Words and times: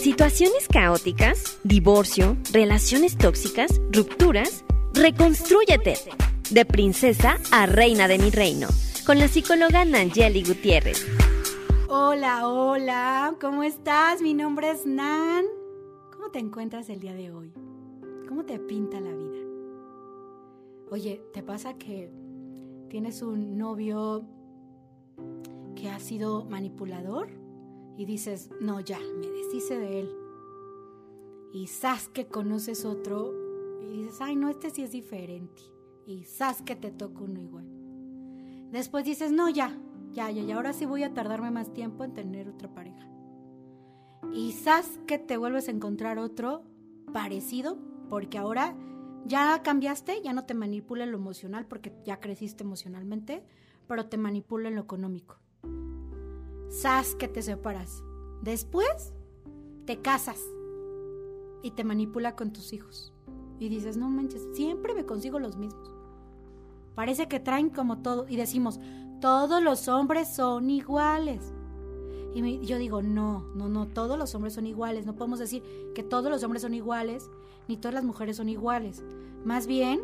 Situaciones 0.00 0.66
caóticas, 0.66 1.60
divorcio, 1.62 2.38
relaciones 2.54 3.18
tóxicas, 3.18 3.82
rupturas. 3.92 4.64
Reconstrúyete. 4.94 5.92
De 6.50 6.64
princesa 6.64 7.36
a 7.52 7.66
reina 7.66 8.08
de 8.08 8.16
mi 8.16 8.30
reino. 8.30 8.68
Con 9.04 9.18
la 9.18 9.28
psicóloga 9.28 9.84
Nangeli 9.84 10.42
Gutiérrez. 10.42 11.06
Hola, 11.90 12.48
hola. 12.48 13.36
¿Cómo 13.42 13.62
estás? 13.62 14.22
Mi 14.22 14.32
nombre 14.32 14.70
es 14.70 14.86
Nan. 14.86 15.44
¿Cómo 16.14 16.30
te 16.30 16.38
encuentras 16.38 16.88
el 16.88 16.98
día 17.00 17.12
de 17.12 17.30
hoy? 17.30 17.52
¿Cómo 18.26 18.46
te 18.46 18.58
pinta 18.58 19.00
la 19.00 19.14
vida? 19.14 19.44
Oye, 20.90 21.20
¿te 21.34 21.42
pasa 21.42 21.74
que 21.74 22.10
tienes 22.88 23.20
un 23.20 23.58
novio 23.58 24.24
que 25.76 25.90
ha 25.90 26.00
sido 26.00 26.46
manipulador? 26.46 27.39
Y 27.96 28.04
dices, 28.04 28.50
no, 28.60 28.80
ya, 28.80 28.98
me 28.98 29.28
deshice 29.28 29.78
de 29.78 30.00
él. 30.00 30.10
Y 31.52 31.66
sabes 31.66 32.08
que 32.08 32.26
conoces 32.26 32.84
otro 32.84 33.34
y 33.82 34.02
dices, 34.02 34.20
ay, 34.20 34.36
no, 34.36 34.48
este 34.48 34.70
sí 34.70 34.82
es 34.82 34.92
diferente. 34.92 35.62
Y 36.06 36.24
sabes 36.24 36.62
que 36.62 36.76
te 36.76 36.90
toca 36.90 37.22
uno 37.22 37.40
igual. 37.40 37.66
Después 38.70 39.04
dices, 39.04 39.32
no, 39.32 39.48
ya, 39.48 39.76
ya, 40.12 40.30
ya, 40.30 40.42
ya, 40.42 40.56
ahora 40.56 40.72
sí 40.72 40.86
voy 40.86 41.02
a 41.02 41.12
tardarme 41.12 41.50
más 41.50 41.72
tiempo 41.72 42.04
en 42.04 42.14
tener 42.14 42.48
otra 42.48 42.72
pareja. 42.72 43.08
Y 44.32 44.52
sabes 44.52 45.00
que 45.06 45.18
te 45.18 45.36
vuelves 45.36 45.68
a 45.68 45.72
encontrar 45.72 46.18
otro 46.18 46.62
parecido, 47.12 47.78
porque 48.08 48.38
ahora 48.38 48.76
ya 49.26 49.62
cambiaste, 49.62 50.22
ya 50.22 50.32
no 50.32 50.46
te 50.46 50.54
manipula 50.54 51.04
en 51.04 51.10
lo 51.10 51.18
emocional, 51.18 51.66
porque 51.66 51.92
ya 52.04 52.20
creciste 52.20 52.62
emocionalmente, 52.62 53.44
pero 53.88 54.06
te 54.06 54.16
manipula 54.16 54.68
en 54.68 54.76
lo 54.76 54.82
económico 54.82 55.39
sas 56.70 57.14
que 57.14 57.28
te 57.28 57.42
separas. 57.42 58.02
Después 58.42 59.12
te 59.84 60.00
casas 60.00 60.40
y 61.62 61.72
te 61.72 61.84
manipula 61.84 62.36
con 62.36 62.52
tus 62.52 62.72
hijos. 62.72 63.12
Y 63.58 63.68
dices, 63.68 63.98
no 63.98 64.08
manches, 64.08 64.46
siempre 64.54 64.94
me 64.94 65.04
consigo 65.04 65.38
los 65.38 65.56
mismos. 65.58 65.92
Parece 66.94 67.28
que 67.28 67.40
traen 67.40 67.68
como 67.68 67.98
todo. 67.98 68.26
Y 68.28 68.36
decimos, 68.36 68.80
todos 69.20 69.62
los 69.62 69.88
hombres 69.88 70.28
son 70.28 70.70
iguales. 70.70 71.52
Y 72.34 72.64
yo 72.64 72.78
digo, 72.78 73.02
no, 73.02 73.44
no, 73.54 73.68
no, 73.68 73.88
todos 73.88 74.18
los 74.18 74.34
hombres 74.34 74.54
son 74.54 74.66
iguales. 74.66 75.04
No 75.04 75.16
podemos 75.16 75.38
decir 75.38 75.62
que 75.94 76.02
todos 76.02 76.30
los 76.30 76.42
hombres 76.42 76.62
son 76.62 76.72
iguales, 76.72 77.28
ni 77.68 77.76
todas 77.76 77.94
las 77.94 78.04
mujeres 78.04 78.36
son 78.36 78.48
iguales. 78.48 79.02
Más 79.44 79.66
bien, 79.66 80.00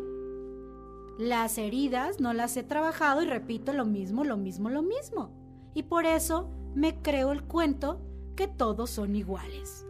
las 1.17 1.57
heridas 1.57 2.19
no 2.19 2.33
las 2.33 2.55
he 2.57 2.63
trabajado 2.63 3.23
y 3.23 3.25
repito 3.25 3.73
lo 3.73 3.85
mismo, 3.85 4.23
lo 4.23 4.37
mismo, 4.37 4.69
lo 4.69 4.83
mismo. 4.83 5.31
Y 5.73 5.83
por 5.83 6.05
eso 6.05 6.49
me 6.77 7.01
creo 7.01 7.31
el 7.31 7.43
cuento 7.43 7.99
que 8.35 8.47
todos 8.47 8.91
son 8.91 9.15
iguales. 9.15 9.87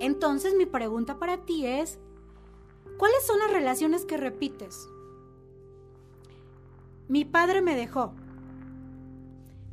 Entonces 0.00 0.54
mi 0.56 0.64
pregunta 0.64 1.18
para 1.18 1.44
ti 1.44 1.66
es, 1.66 1.98
¿cuáles 2.96 3.26
son 3.26 3.38
las 3.40 3.52
relaciones 3.52 4.06
que 4.06 4.16
repites? 4.16 4.88
Mi 7.08 7.26
padre 7.26 7.60
me 7.60 7.76
dejó. 7.76 8.14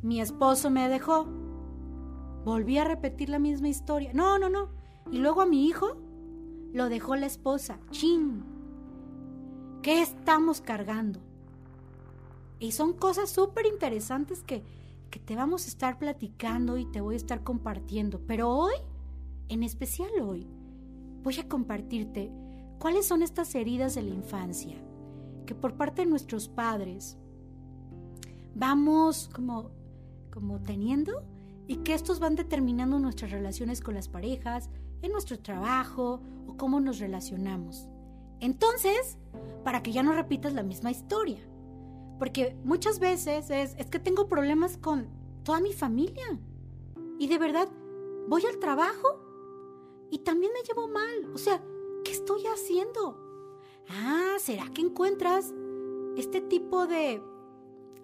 Mi 0.02 0.20
esposo 0.20 0.68
me 0.68 0.90
dejó. 0.90 1.26
Volví 2.44 2.76
a 2.76 2.84
repetir 2.84 3.30
la 3.30 3.38
misma 3.38 3.68
historia. 3.68 4.10
No, 4.12 4.38
no, 4.38 4.50
no. 4.50 4.68
Y 5.10 5.18
luego 5.18 5.40
a 5.40 5.46
mi 5.46 5.66
hijo 5.66 5.96
lo 6.74 6.90
dejó 6.90 7.16
la 7.16 7.26
esposa. 7.26 7.80
Chin. 7.92 8.44
¿Qué 9.80 10.02
estamos 10.02 10.60
cargando? 10.60 11.20
Y 12.58 12.72
son 12.72 12.92
cosas 12.92 13.30
súper 13.30 13.64
interesantes 13.64 14.42
que 14.42 14.62
que 15.10 15.18
te 15.18 15.36
vamos 15.36 15.64
a 15.64 15.68
estar 15.68 15.98
platicando 15.98 16.78
y 16.78 16.86
te 16.86 17.00
voy 17.00 17.14
a 17.14 17.18
estar 17.18 17.42
compartiendo. 17.42 18.20
Pero 18.26 18.50
hoy, 18.50 18.74
en 19.48 19.62
especial 19.62 20.10
hoy, 20.22 20.46
voy 21.22 21.38
a 21.38 21.48
compartirte 21.48 22.30
cuáles 22.78 23.06
son 23.06 23.22
estas 23.22 23.54
heridas 23.54 23.94
de 23.94 24.02
la 24.02 24.14
infancia 24.14 24.76
que 25.48 25.54
por 25.54 25.78
parte 25.78 26.02
de 26.02 26.10
nuestros 26.10 26.46
padres 26.46 27.16
vamos 28.54 29.30
como, 29.32 29.70
como 30.30 30.60
teniendo 30.60 31.22
y 31.66 31.76
que 31.76 31.94
estos 31.94 32.20
van 32.20 32.34
determinando 32.34 32.98
nuestras 32.98 33.30
relaciones 33.30 33.80
con 33.80 33.94
las 33.94 34.08
parejas, 34.08 34.68
en 35.00 35.10
nuestro 35.10 35.38
trabajo 35.38 36.20
o 36.46 36.56
cómo 36.58 36.80
nos 36.80 36.98
relacionamos. 36.98 37.88
Entonces, 38.40 39.16
para 39.64 39.82
que 39.82 39.92
ya 39.92 40.02
no 40.02 40.12
repitas 40.12 40.52
la 40.52 40.62
misma 40.62 40.90
historia. 40.90 41.38
Porque 42.18 42.56
muchas 42.64 42.98
veces 42.98 43.50
es, 43.50 43.74
que 43.86 43.98
tengo 43.98 44.28
problemas 44.28 44.76
con 44.76 45.08
toda 45.44 45.60
mi 45.60 45.72
familia. 45.72 46.38
Y 47.18 47.28
de 47.28 47.38
verdad, 47.38 47.68
voy 48.28 48.44
al 48.46 48.58
trabajo 48.58 49.20
y 50.10 50.18
también 50.18 50.52
me 50.52 50.62
llevo 50.62 50.88
mal. 50.88 51.30
O 51.34 51.38
sea, 51.38 51.62
¿qué 52.04 52.12
estoy 52.12 52.42
haciendo? 52.46 53.18
Ah, 53.88 54.36
¿será 54.38 54.68
que 54.74 54.82
encuentras 54.82 55.54
este 56.16 56.40
tipo 56.40 56.86
de... 56.86 57.22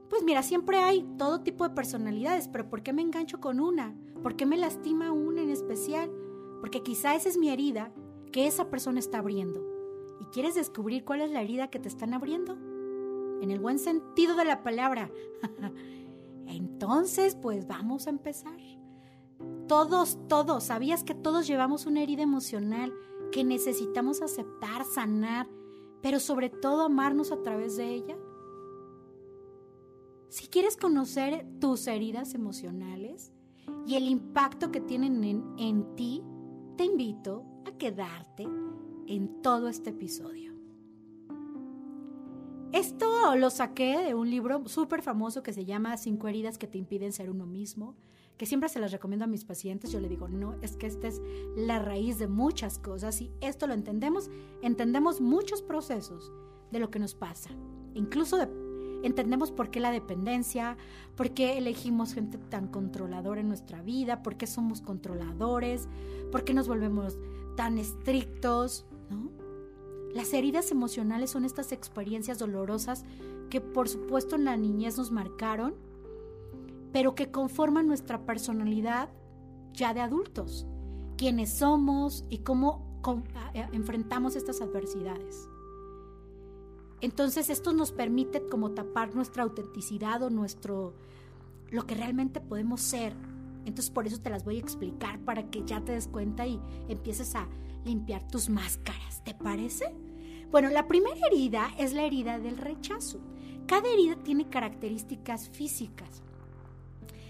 Pues 0.08 0.22
mira, 0.22 0.42
siempre 0.42 0.78
hay 0.78 1.03
todo 1.19 1.41
tipo 1.41 1.69
de 1.69 1.74
personalidades, 1.74 2.48
pero 2.48 2.69
¿por 2.69 2.82
qué 2.82 2.92
me 2.92 3.03
engancho 3.03 3.41
con 3.41 3.58
una? 3.58 3.97
¿Por 4.22 4.36
qué 4.36 4.47
me 4.47 4.56
lastima 4.56 5.12
una 5.12 5.42
en 5.42 5.50
especial? 5.50 6.10
Porque 6.60 6.82
quizá 6.82 7.14
esa 7.14 7.28
es 7.28 7.36
mi 7.36 7.50
herida 7.50 7.92
que 8.32 8.47
esa 8.47 8.70
persona 8.70 9.00
está 9.00 9.19
abriendo. 9.19 9.60
¿Y 10.20 10.26
quieres 10.26 10.54
descubrir 10.54 11.04
cuál 11.04 11.20
es 11.20 11.30
la 11.30 11.42
herida 11.42 11.69
que 11.69 11.78
te 11.78 11.88
están 11.88 12.14
abriendo? 12.14 12.56
En 13.44 13.50
el 13.50 13.60
buen 13.60 13.78
sentido 13.78 14.34
de 14.37 14.44
la 14.44 14.62
palabra. 14.62 15.10
Entonces, 16.47 17.37
pues 17.37 17.66
vamos 17.66 18.06
a 18.06 18.10
empezar. 18.10 18.59
Todos, 19.69 20.19
todos, 20.28 20.65
¿sabías 20.65 21.05
que 21.05 21.15
todos 21.15 21.47
llevamos 21.47 21.87
una 21.87 22.03
herida 22.03 22.22
emocional 22.22 22.93
que 23.33 23.44
necesitamos 23.44 24.22
aceptar, 24.22 24.84
sanar, 24.84 25.49
pero 26.03 26.21
sobre 26.21 26.50
todo 26.50 26.83
amarnos 26.83 27.33
a 27.33 27.43
través 27.43 27.77
de 27.77 27.94
ella? 27.94 28.16
Si 30.28 30.49
quieres 30.49 30.77
conocer 30.77 31.47
tus 31.60 31.87
heridas 31.87 32.34
emocionales 32.34 33.33
y 33.87 33.94
el 33.94 34.09
impacto 34.09 34.71
que 34.71 34.81
tienen 34.81 35.22
en, 35.25 35.54
en 35.59 35.94
ti, 35.97 36.22
te 36.77 36.84
invito 36.84 37.44
a 37.66 37.72
quedarte 37.72 38.47
en 39.06 39.43
todo 39.43 39.69
este 39.69 39.91
episodio. 39.91 40.53
Esto 42.74 43.36
lo 43.36 43.50
saqué 43.50 43.98
de 43.98 44.16
un 44.16 44.28
libro 44.28 44.66
súper 44.66 45.00
famoso 45.00 45.44
que 45.44 45.52
se 45.52 45.64
llama 45.64 45.96
Cinco 45.96 46.26
heridas 46.26 46.58
que 46.58 46.66
te 46.66 46.76
impiden 46.76 47.12
ser 47.12 47.30
uno 47.30 47.46
mismo, 47.46 47.94
que 48.36 48.46
siempre 48.46 48.68
se 48.68 48.80
las 48.80 48.90
recomiendo 48.90 49.26
a 49.26 49.28
mis 49.28 49.44
pacientes. 49.44 49.92
Yo 49.92 50.00
le 50.00 50.08
digo, 50.08 50.26
no, 50.26 50.56
es 50.60 50.74
que 50.74 50.88
esta 50.88 51.06
es 51.06 51.22
la 51.54 51.78
raíz 51.78 52.18
de 52.18 52.26
muchas 52.26 52.80
cosas 52.80 53.20
y 53.20 53.30
esto 53.40 53.68
lo 53.68 53.74
entendemos, 53.74 54.28
entendemos 54.60 55.20
muchos 55.20 55.62
procesos 55.62 56.32
de 56.72 56.80
lo 56.80 56.90
que 56.90 56.98
nos 56.98 57.14
pasa. 57.14 57.50
Incluso 57.94 58.38
entendemos 59.04 59.52
por 59.52 59.70
qué 59.70 59.78
la 59.78 59.92
dependencia, 59.92 60.76
por 61.16 61.30
qué 61.30 61.58
elegimos 61.58 62.12
gente 62.12 62.38
tan 62.38 62.66
controladora 62.66 63.41
en 63.41 63.46
nuestra 63.46 63.82
vida, 63.82 64.20
por 64.20 64.36
qué 64.36 64.48
somos 64.48 64.80
controladores, 64.80 65.86
por 66.32 66.42
qué 66.42 66.54
nos 66.54 66.66
volvemos 66.66 67.16
tan 67.56 67.78
estrictos, 67.78 68.84
¿no? 69.10 69.44
Las 70.14 70.32
heridas 70.32 70.70
emocionales 70.70 71.30
son 71.30 71.44
estas 71.44 71.72
experiencias 71.72 72.38
dolorosas 72.38 73.04
que 73.50 73.60
por 73.60 73.88
supuesto 73.88 74.36
en 74.36 74.44
la 74.44 74.56
niñez 74.56 74.97
nos 74.97 75.10
marcaron, 75.10 75.75
pero 76.92 77.16
que 77.16 77.32
conforman 77.32 77.88
nuestra 77.88 78.24
personalidad 78.24 79.08
ya 79.72 79.92
de 79.92 80.00
adultos, 80.00 80.66
quiénes 81.16 81.50
somos 81.50 82.24
y 82.30 82.38
cómo 82.38 83.03
enfrentamos 83.72 84.36
estas 84.36 84.60
adversidades. 84.60 85.48
Entonces 87.00 87.50
esto 87.50 87.72
nos 87.72 87.91
permite 87.91 88.47
como 88.47 88.70
tapar 88.70 89.16
nuestra 89.16 89.42
autenticidad 89.42 90.22
o 90.22 90.30
nuestro 90.30 90.94
lo 91.70 91.86
que 91.86 91.97
realmente 91.97 92.41
podemos 92.41 92.80
ser. 92.80 93.15
Entonces 93.66 93.91
por 93.91 94.06
eso 94.06 94.21
te 94.21 94.30
las 94.30 94.44
voy 94.44 94.56
a 94.56 94.60
explicar 94.60 95.18
para 95.18 95.50
que 95.50 95.65
ya 95.65 95.84
te 95.84 95.91
des 95.91 96.06
cuenta 96.06 96.47
y 96.47 96.60
empieces 96.89 97.34
a 97.34 97.48
limpiar 97.84 98.27
tus 98.27 98.48
máscaras. 98.48 99.22
¿Te 99.25 99.34
parece? 99.34 99.95
Bueno, 100.51 100.71
la 100.71 100.86
primera 100.86 101.16
herida 101.27 101.71
es 101.78 101.92
la 101.92 102.04
herida 102.04 102.39
del 102.39 102.59
rechazo. 102.59 103.21
Cada 103.66 103.89
herida 103.92 104.16
tiene 104.16 104.48
características 104.48 105.48
físicas. 105.48 106.22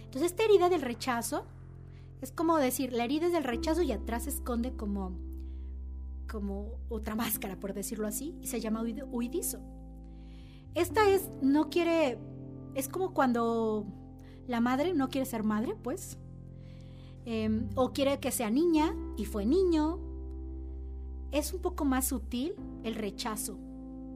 Entonces, 0.04 0.32
esta 0.32 0.44
herida 0.44 0.68
del 0.68 0.82
rechazo 0.82 1.44
es 2.24 2.32
como 2.32 2.56
decir, 2.56 2.94
la 2.94 3.04
herida 3.04 3.26
es 3.26 3.32
del 3.32 3.44
rechazo 3.44 3.82
y 3.82 3.92
atrás 3.92 4.24
se 4.24 4.30
esconde 4.30 4.72
como, 4.72 5.12
como 6.26 6.70
otra 6.88 7.14
máscara, 7.14 7.60
por 7.60 7.74
decirlo 7.74 8.06
así, 8.06 8.34
y 8.40 8.46
se 8.46 8.60
llama 8.60 8.82
huidizo. 8.82 9.60
Esta 10.74 11.10
es, 11.10 11.28
no 11.42 11.68
quiere, 11.68 12.18
es 12.74 12.88
como 12.88 13.12
cuando 13.12 13.84
la 14.46 14.60
madre 14.60 14.94
no 14.94 15.10
quiere 15.10 15.26
ser 15.26 15.42
madre, 15.42 15.76
pues, 15.82 16.16
em, 17.26 17.68
o 17.74 17.92
quiere 17.92 18.18
que 18.20 18.30
sea 18.30 18.48
niña 18.48 18.96
y 19.18 19.26
fue 19.26 19.44
niño, 19.44 19.98
es 21.34 21.52
un 21.52 21.60
poco 21.60 21.84
más 21.84 22.06
sutil 22.06 22.54
el 22.84 22.94
rechazo, 22.94 23.58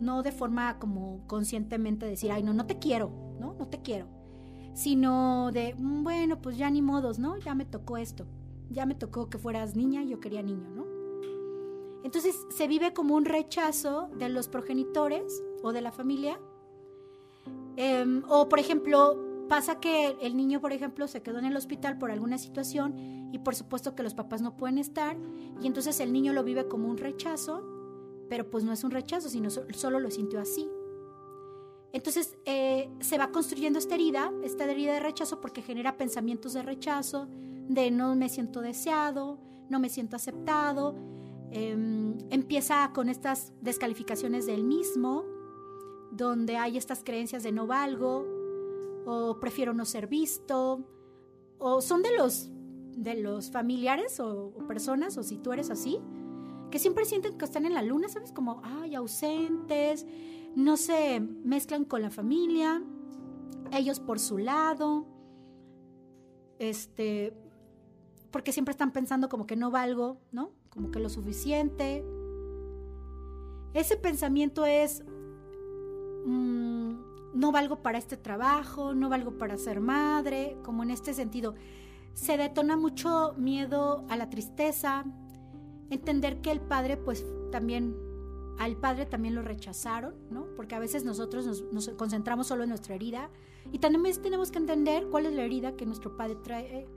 no 0.01 0.23
de 0.23 0.31
forma 0.31 0.79
como 0.79 1.27
conscientemente 1.27 2.07
decir, 2.07 2.31
ay, 2.31 2.45
no, 2.45 2.55
no 2.55 2.65
te 2.65 2.79
quiero, 2.79 3.11
¿no? 3.41 3.55
No 3.59 3.67
te 3.67 3.83
quiero, 3.83 4.07
sino 4.73 5.51
de, 5.53 5.75
mm, 5.77 6.05
bueno, 6.05 6.41
pues 6.41 6.57
ya 6.57 6.71
ni 6.71 6.81
modos, 6.81 7.19
¿no? 7.19 7.37
Ya 7.37 7.55
me 7.55 7.65
tocó 7.65 7.99
esto. 7.99 8.27
ya 8.71 8.85
me 8.85 8.95
tocó 8.95 9.31
que 9.31 9.39
fueras 9.39 9.77
niña, 9.77 10.05
yo 10.05 10.21
quería 10.21 10.43
niño, 10.43 10.69
¿no? 10.69 10.85
Entonces 12.05 12.37
se 12.51 12.69
vive 12.69 12.93
como 12.93 13.15
un 13.15 13.25
rechazo 13.25 14.11
de 14.19 14.29
los 14.29 14.49
progenitores 14.49 15.43
o 15.63 15.73
de 15.73 15.81
la 15.81 15.91
familia. 15.91 16.39
Em, 17.77 18.23
o 18.29 18.47
por 18.51 18.59
ejemplo, 18.59 19.17
pasa 19.49 19.81
que 19.81 20.17
el 20.21 20.37
niño, 20.37 20.61
por 20.61 20.73
ejemplo, 20.73 21.09
se 21.09 21.23
quedó 21.23 21.39
en 21.39 21.47
el 21.47 21.57
hospital 21.57 21.99
por 21.99 22.11
alguna 22.11 22.39
situación 22.39 23.31
y 23.33 23.39
por 23.39 23.55
supuesto 23.55 23.95
que 23.95 24.03
los 24.03 24.15
papás 24.15 24.43
no 24.43 24.57
pueden 24.57 24.79
estar 24.79 25.17
y 25.61 25.67
entonces 25.67 26.01
el 26.01 26.13
niño 26.13 26.33
lo 26.33 26.45
vive 26.45 26.69
como 26.69 26.89
un 26.89 26.99
rechazo, 26.99 27.63
pero 28.29 28.49
pues 28.49 28.65
no 28.65 28.73
es 28.73 28.85
un 28.85 28.91
rechazo, 28.91 29.29
sino 29.29 29.51
solo 29.51 30.01
lo 30.01 30.11
sintió 30.11 30.41
así. 30.41 30.69
Entonces 31.93 32.37
eh, 32.45 32.91
se 33.01 33.19
va 33.19 33.31
construyendo 33.33 33.79
esta 33.79 33.95
herida, 33.95 34.31
esta 34.45 34.71
herida 34.71 34.93
de 34.93 35.01
rechazo 35.01 35.41
porque 35.41 35.63
genera 35.63 35.97
pensamientos 35.97 36.53
de 36.53 36.63
rechazo, 36.63 37.29
de 37.69 37.91
no 37.91 38.15
me 38.15 38.29
siento 38.29 38.61
deseado, 38.61 39.39
no 39.69 39.81
me 39.81 39.89
siento 39.89 40.17
aceptado, 40.17 40.95
em, 41.51 42.19
empieza 42.31 42.91
con 42.95 43.09
estas 43.09 43.53
descalificaciones 43.63 44.47
del 44.47 44.65
mismo, 44.65 45.25
donde 46.11 46.57
hay 46.57 46.77
estas 46.77 47.03
creencias 47.03 47.43
de 47.43 47.53
no 47.53 47.67
valgo, 47.67 48.38
o 49.11 49.41
prefiero 49.41 49.73
no 49.73 49.87
ser 49.87 50.07
visto, 50.07 50.85
o 51.59 51.81
son 51.81 52.03
de 52.03 52.15
los, 52.15 52.51
de 52.95 53.15
los 53.15 53.51
familiares 53.51 54.21
o, 54.21 54.53
personas, 54.69 55.17
o 55.17 55.23
si 55.23 55.39
tú 55.39 55.51
eres 55.53 55.71
así, 55.71 55.99
que 56.71 56.79
siempre 56.79 57.07
sienten 57.07 57.39
que 57.39 57.47
están 57.47 57.65
en 57.65 57.73
la 57.73 57.81
luna, 57.81 58.11
¿sabes? 58.11 58.33
Como, 58.33 58.61
ay, 58.63 58.95
ausentes, 58.95 60.07
no 60.55 60.77
se 60.77 61.21
mezclan 61.21 61.87
con 61.87 62.03
la 62.03 62.11
familia, 62.11 62.83
ellos 63.73 63.99
por 63.99 64.19
su 64.19 64.37
lado, 64.37 65.07
este, 66.59 67.33
porque 68.31 68.53
siempre 68.53 68.73
están 68.73 68.93
pensando 68.93 69.31
como 69.31 69.47
que 69.47 69.57
no 69.57 69.71
valgo, 69.71 70.21
¿no? 70.33 70.53
Como 70.69 70.91
que 70.91 71.01
lo 71.01 71.09
suficiente. 71.09 72.05
Ese 73.73 73.97
pensamiento 73.97 74.67
es, 74.67 75.03
mm, 76.27 77.08
no 77.35 77.53
valgo 77.53 77.83
para 77.83 77.99
este 77.99 78.17
trabajo, 78.17 78.95
no 78.95 79.09
valgo 79.09 79.39
para 79.39 79.57
ser 79.57 79.81
madre, 79.81 80.57
como 80.63 80.83
en 80.83 80.91
este 80.91 81.15
sentido. 81.15 81.55
Se 82.15 82.37
detona 82.37 82.77
mucho 82.77 83.35
miedo 83.37 84.05
a 84.09 84.17
la 84.17 84.31
tristeza, 84.31 85.05
entender 85.91 86.41
que 86.41 86.51
el 86.51 86.61
padre, 86.61 86.97
pues 86.97 87.25
también, 87.53 87.97
al 88.59 88.77
padre 88.77 89.07
también 89.07 89.35
lo 89.35 89.43
rechazaron, 89.43 90.15
¿no? 90.31 90.47
Porque 90.57 90.75
a 90.75 90.79
veces 90.79 91.05
nosotros 91.05 91.47
nos, 91.47 91.65
nos 91.73 91.89
concentramos 91.91 92.49
solo 92.49 92.65
en 92.65 92.71
nuestra 92.71 92.95
herida 92.95 93.31
y 93.73 93.79
también 93.79 94.05
tenemos 94.23 94.51
que 94.51 94.59
entender 94.59 95.09
cuál 95.11 95.27
es 95.27 95.35
la 95.35 95.45
herida 95.45 95.77
que 95.77 95.87
nuestro 95.87 96.17
padre 96.17 96.37
trae. 96.43 96.89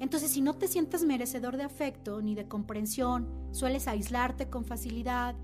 Entonces, 0.00 0.30
si 0.30 0.40
no 0.40 0.54
te 0.54 0.66
sientes 0.68 1.04
merecedor 1.04 1.56
de 1.56 1.62
afecto 1.62 2.22
ni 2.22 2.34
de 2.34 2.48
comprensión, 2.48 3.28
sueles 3.52 3.86
aislarte 3.86 4.48
con 4.48 4.64
facilidad 4.64 5.36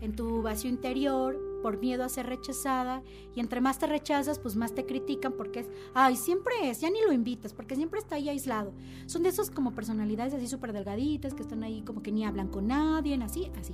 en 0.00 0.14
tu 0.14 0.42
vacío 0.42 0.68
interior, 0.68 1.53
por 1.64 1.78
miedo 1.78 2.04
a 2.04 2.10
ser 2.10 2.26
rechazada 2.26 3.02
y 3.34 3.40
entre 3.40 3.62
más 3.62 3.78
te 3.78 3.86
rechazas, 3.86 4.38
pues 4.38 4.54
más 4.54 4.74
te 4.74 4.84
critican 4.84 5.32
porque 5.32 5.60
es, 5.60 5.66
ay, 5.94 6.14
siempre 6.14 6.52
es, 6.68 6.82
ya 6.82 6.90
ni 6.90 7.00
lo 7.00 7.10
invitas 7.10 7.54
porque 7.54 7.74
siempre 7.74 8.00
está 8.00 8.16
ahí 8.16 8.28
aislado. 8.28 8.74
Son 9.06 9.22
de 9.22 9.30
esos 9.30 9.50
como 9.50 9.74
personalidades 9.74 10.34
así 10.34 10.46
súper 10.46 10.74
delgaditas 10.74 11.32
que 11.32 11.40
están 11.40 11.64
ahí 11.64 11.80
como 11.80 12.02
que 12.02 12.12
ni 12.12 12.22
hablan 12.26 12.48
con 12.48 12.66
nadie, 12.66 13.18
así, 13.24 13.50
así. 13.58 13.72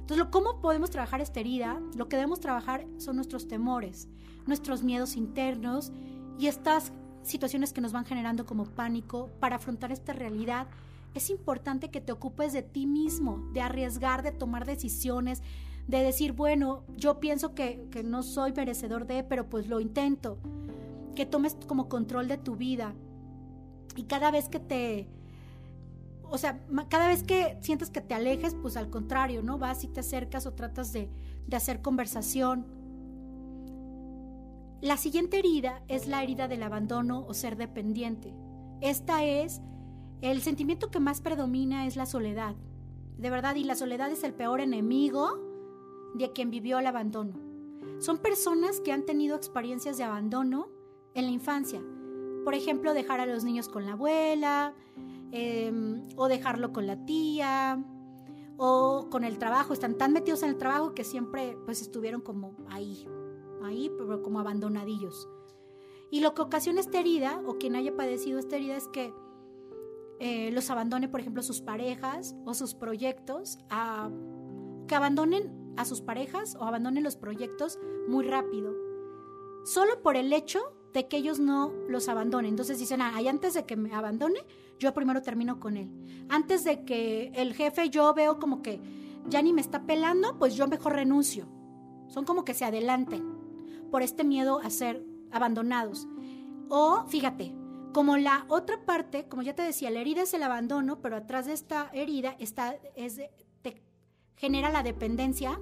Entonces, 0.00 0.28
¿cómo 0.30 0.62
podemos 0.62 0.88
trabajar 0.88 1.20
esta 1.20 1.40
herida? 1.40 1.78
Lo 1.94 2.08
que 2.08 2.16
debemos 2.16 2.40
trabajar 2.40 2.86
son 2.96 3.16
nuestros 3.16 3.48
temores, 3.48 4.08
nuestros 4.46 4.82
miedos 4.82 5.14
internos 5.14 5.92
y 6.38 6.46
estas 6.46 6.90
situaciones 7.22 7.74
que 7.74 7.82
nos 7.82 7.92
van 7.92 8.06
generando 8.06 8.46
como 8.46 8.64
pánico 8.64 9.28
para 9.40 9.56
afrontar 9.56 9.92
esta 9.92 10.14
realidad. 10.14 10.68
Es 11.12 11.28
importante 11.28 11.90
que 11.90 12.00
te 12.00 12.12
ocupes 12.12 12.54
de 12.54 12.62
ti 12.62 12.86
mismo, 12.86 13.46
de 13.52 13.60
arriesgar, 13.60 14.22
de 14.22 14.32
tomar 14.32 14.64
decisiones, 14.64 15.42
de 15.86 16.02
decir, 16.02 16.32
bueno, 16.32 16.84
yo 16.96 17.20
pienso 17.20 17.54
que, 17.54 17.88
no 18.04 18.22
soy 18.22 18.52
merecedor 18.52 19.06
de, 19.06 19.24
pero 19.24 19.48
pues 19.48 19.68
lo 19.68 19.80
intento. 19.80 20.38
Que 21.14 21.26
tomes 21.26 21.56
como 21.66 21.88
control 21.88 22.28
de 22.28 22.38
tu 22.38 22.56
vida. 22.56 22.94
Y 23.96 24.04
cada 24.04 24.30
vez 24.30 24.48
que 24.48 24.60
te, 24.60 25.08
o 26.22 26.38
sea, 26.38 26.60
cada 26.88 27.08
vez 27.08 27.22
que 27.22 27.58
sientes 27.60 27.90
que 27.90 28.00
te 28.00 28.14
alejes, 28.14 28.54
pues 28.54 28.76
al 28.76 28.88
contrario, 28.88 29.42
¿no? 29.42 29.58
Vas 29.58 29.82
y 29.82 29.88
te 29.88 30.00
acercas 30.00 30.46
o 30.46 30.52
tratas 30.52 30.92
de, 30.92 31.10
de 31.46 31.56
hacer 31.56 31.82
conversación. 31.82 32.66
La 34.80 34.96
siguiente 34.96 35.40
herida 35.40 35.82
es 35.88 36.06
la 36.06 36.22
herida 36.22 36.48
del 36.48 36.62
abandono 36.62 37.26
o 37.26 37.34
ser 37.34 37.56
dependiente. 37.56 38.32
Esta 38.80 39.24
es, 39.24 39.60
el 40.22 40.40
sentimiento 40.40 40.90
que 40.90 41.00
más 41.00 41.20
predomina 41.20 41.86
es 41.86 41.96
la 41.96 42.06
soledad. 42.06 42.54
De 43.18 43.28
verdad, 43.28 43.56
y 43.56 43.64
la 43.64 43.74
soledad 43.74 44.10
es 44.10 44.24
el 44.24 44.32
peor 44.32 44.60
enemigo 44.60 45.49
de 46.14 46.32
quien 46.32 46.50
vivió 46.50 46.78
el 46.78 46.86
abandono. 46.86 47.34
Son 47.98 48.18
personas 48.18 48.80
que 48.80 48.92
han 48.92 49.04
tenido 49.04 49.36
experiencias 49.36 49.98
de 49.98 50.04
abandono 50.04 50.68
en 51.14 51.26
la 51.26 51.30
infancia. 51.30 51.82
Por 52.44 52.54
ejemplo, 52.54 52.94
dejar 52.94 53.20
a 53.20 53.26
los 53.26 53.44
niños 53.44 53.68
con 53.68 53.84
la 53.84 53.92
abuela, 53.92 54.74
em, 55.32 56.08
o 56.16 56.28
dejarlo 56.28 56.72
con 56.72 56.86
la 56.86 57.04
tía, 57.04 57.84
o 58.56 59.08
con 59.10 59.24
el 59.24 59.38
trabajo. 59.38 59.72
Están 59.72 59.96
tan 59.98 60.12
metidos 60.12 60.42
en 60.42 60.50
el 60.50 60.58
trabajo 60.58 60.94
que 60.94 61.04
siempre 61.04 61.56
pues 61.64 61.82
estuvieron 61.82 62.20
como 62.20 62.54
ahí, 62.68 63.06
ahí, 63.62 63.90
pero 63.96 64.22
como 64.22 64.40
abandonadillos. 64.40 65.28
Y 66.10 66.20
lo 66.20 66.34
que 66.34 66.42
ocasiona 66.42 66.80
esta 66.80 66.98
herida, 66.98 67.42
o 67.46 67.58
quien 67.58 67.76
haya 67.76 67.94
padecido 67.96 68.38
esta 68.38 68.56
herida, 68.56 68.76
es 68.76 68.88
que 68.88 69.12
eh, 70.18 70.50
los 70.52 70.68
abandone, 70.70 71.08
por 71.08 71.20
ejemplo, 71.20 71.42
sus 71.42 71.60
parejas 71.62 72.34
o 72.44 72.52
sus 72.52 72.74
proyectos, 72.74 73.58
que 74.86 74.94
abandonen 74.94 75.59
a 75.76 75.84
sus 75.84 76.00
parejas 76.00 76.56
o 76.56 76.64
abandonen 76.64 77.04
los 77.04 77.16
proyectos 77.16 77.78
muy 78.08 78.24
rápido. 78.26 78.74
Solo 79.64 80.02
por 80.02 80.16
el 80.16 80.32
hecho 80.32 80.60
de 80.92 81.08
que 81.08 81.18
ellos 81.18 81.38
no 81.38 81.72
los 81.88 82.08
abandonen. 82.08 82.50
Entonces 82.50 82.78
dicen, 82.78 83.00
ah, 83.00 83.16
antes 83.28 83.54
de 83.54 83.64
que 83.64 83.76
me 83.76 83.94
abandone, 83.94 84.44
yo 84.78 84.92
primero 84.94 85.22
termino 85.22 85.60
con 85.60 85.76
él. 85.76 85.90
Antes 86.28 86.64
de 86.64 86.84
que 86.84 87.32
el 87.34 87.54
jefe 87.54 87.90
yo 87.90 88.12
veo 88.14 88.38
como 88.38 88.62
que 88.62 88.80
ya 89.28 89.42
ni 89.42 89.52
me 89.52 89.60
está 89.60 89.86
pelando, 89.86 90.38
pues 90.38 90.54
yo 90.56 90.66
mejor 90.66 90.94
renuncio. 90.94 91.46
Son 92.08 92.24
como 92.24 92.44
que 92.44 92.54
se 92.54 92.64
adelanten 92.64 93.24
por 93.90 94.02
este 94.02 94.24
miedo 94.24 94.60
a 94.60 94.70
ser 94.70 95.04
abandonados. 95.30 96.08
O 96.68 97.04
fíjate, 97.06 97.54
como 97.92 98.16
la 98.16 98.46
otra 98.48 98.84
parte, 98.84 99.28
como 99.28 99.42
ya 99.42 99.54
te 99.54 99.62
decía, 99.62 99.90
la 99.90 100.00
herida 100.00 100.22
es 100.22 100.34
el 100.34 100.42
abandono, 100.42 101.00
pero 101.00 101.16
atrás 101.16 101.46
de 101.46 101.52
esta 101.52 101.90
herida 101.92 102.36
está, 102.38 102.76
es, 102.94 103.20
genera 104.40 104.70
la 104.70 104.82
dependencia, 104.82 105.60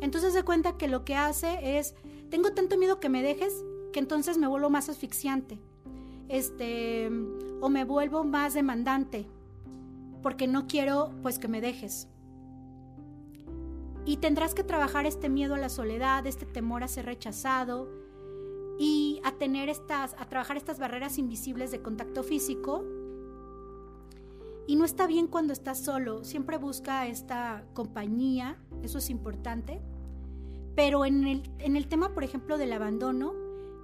entonces 0.00 0.32
se 0.32 0.44
cuenta 0.44 0.76
que 0.78 0.86
lo 0.86 1.04
que 1.04 1.16
hace 1.16 1.78
es, 1.78 1.96
tengo 2.30 2.52
tanto 2.52 2.78
miedo 2.78 3.00
que 3.00 3.08
me 3.08 3.22
dejes 3.22 3.64
que 3.92 3.98
entonces 3.98 4.38
me 4.38 4.46
vuelvo 4.46 4.70
más 4.70 4.88
asfixiante, 4.88 5.58
este, 6.28 7.10
o 7.60 7.68
me 7.68 7.84
vuelvo 7.84 8.22
más 8.22 8.54
demandante, 8.54 9.26
porque 10.22 10.46
no 10.46 10.68
quiero 10.68 11.10
pues 11.22 11.40
que 11.40 11.48
me 11.48 11.60
dejes. 11.60 12.06
Y 14.06 14.18
tendrás 14.18 14.54
que 14.54 14.62
trabajar 14.62 15.06
este 15.06 15.28
miedo 15.28 15.56
a 15.56 15.58
la 15.58 15.68
soledad, 15.68 16.24
este 16.28 16.46
temor 16.46 16.84
a 16.84 16.88
ser 16.88 17.06
rechazado 17.06 17.88
y 18.78 19.20
a 19.24 19.32
tener 19.32 19.68
estas, 19.68 20.14
a 20.18 20.28
trabajar 20.28 20.56
estas 20.56 20.78
barreras 20.78 21.18
invisibles 21.18 21.72
de 21.72 21.82
contacto 21.82 22.22
físico 22.22 22.84
y 24.66 24.76
no 24.76 24.84
está 24.84 25.06
bien 25.06 25.26
cuando 25.26 25.52
estás 25.52 25.78
solo, 25.78 26.24
siempre 26.24 26.56
busca 26.56 27.06
esta 27.06 27.64
compañía, 27.74 28.58
eso 28.82 28.98
es 28.98 29.10
importante. 29.10 29.80
Pero 30.74 31.04
en 31.04 31.26
el, 31.26 31.50
en 31.58 31.76
el 31.76 31.86
tema, 31.86 32.14
por 32.14 32.24
ejemplo, 32.24 32.58
del 32.58 32.72
abandono, 32.72 33.32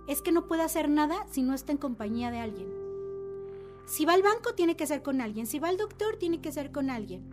es 0.08 0.22
que 0.22 0.32
no 0.32 0.46
puede 0.46 0.62
hacer 0.62 0.88
nada 0.88 1.26
si 1.30 1.42
no 1.42 1.54
está 1.54 1.72
en 1.72 1.78
compañía 1.78 2.30
de 2.30 2.40
alguien. 2.40 2.68
Si 3.86 4.04
va 4.04 4.14
al 4.14 4.22
banco, 4.22 4.54
tiene 4.54 4.76
que 4.76 4.86
ser 4.86 5.02
con 5.02 5.20
alguien. 5.20 5.46
Si 5.46 5.58
va 5.58 5.68
al 5.68 5.76
doctor, 5.76 6.16
tiene 6.16 6.40
que 6.40 6.52
ser 6.52 6.72
con 6.72 6.90
alguien. 6.90 7.28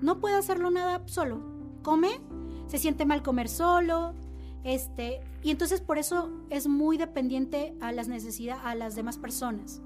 No 0.00 0.20
puede 0.20 0.36
hacerlo 0.36 0.70
nada 0.70 1.02
solo. 1.06 1.40
Come, 1.82 2.20
se 2.66 2.78
siente 2.78 3.06
mal 3.06 3.22
comer 3.22 3.48
solo, 3.48 4.14
este, 4.62 5.20
y 5.42 5.50
entonces 5.50 5.80
por 5.80 5.98
eso 5.98 6.30
es 6.50 6.68
muy 6.68 6.98
dependiente 6.98 7.74
a 7.80 7.92
las 7.92 8.08
necesidades 8.08 8.62
a 8.64 8.74
las 8.74 8.94
demás 8.94 9.18
personas. 9.18 9.80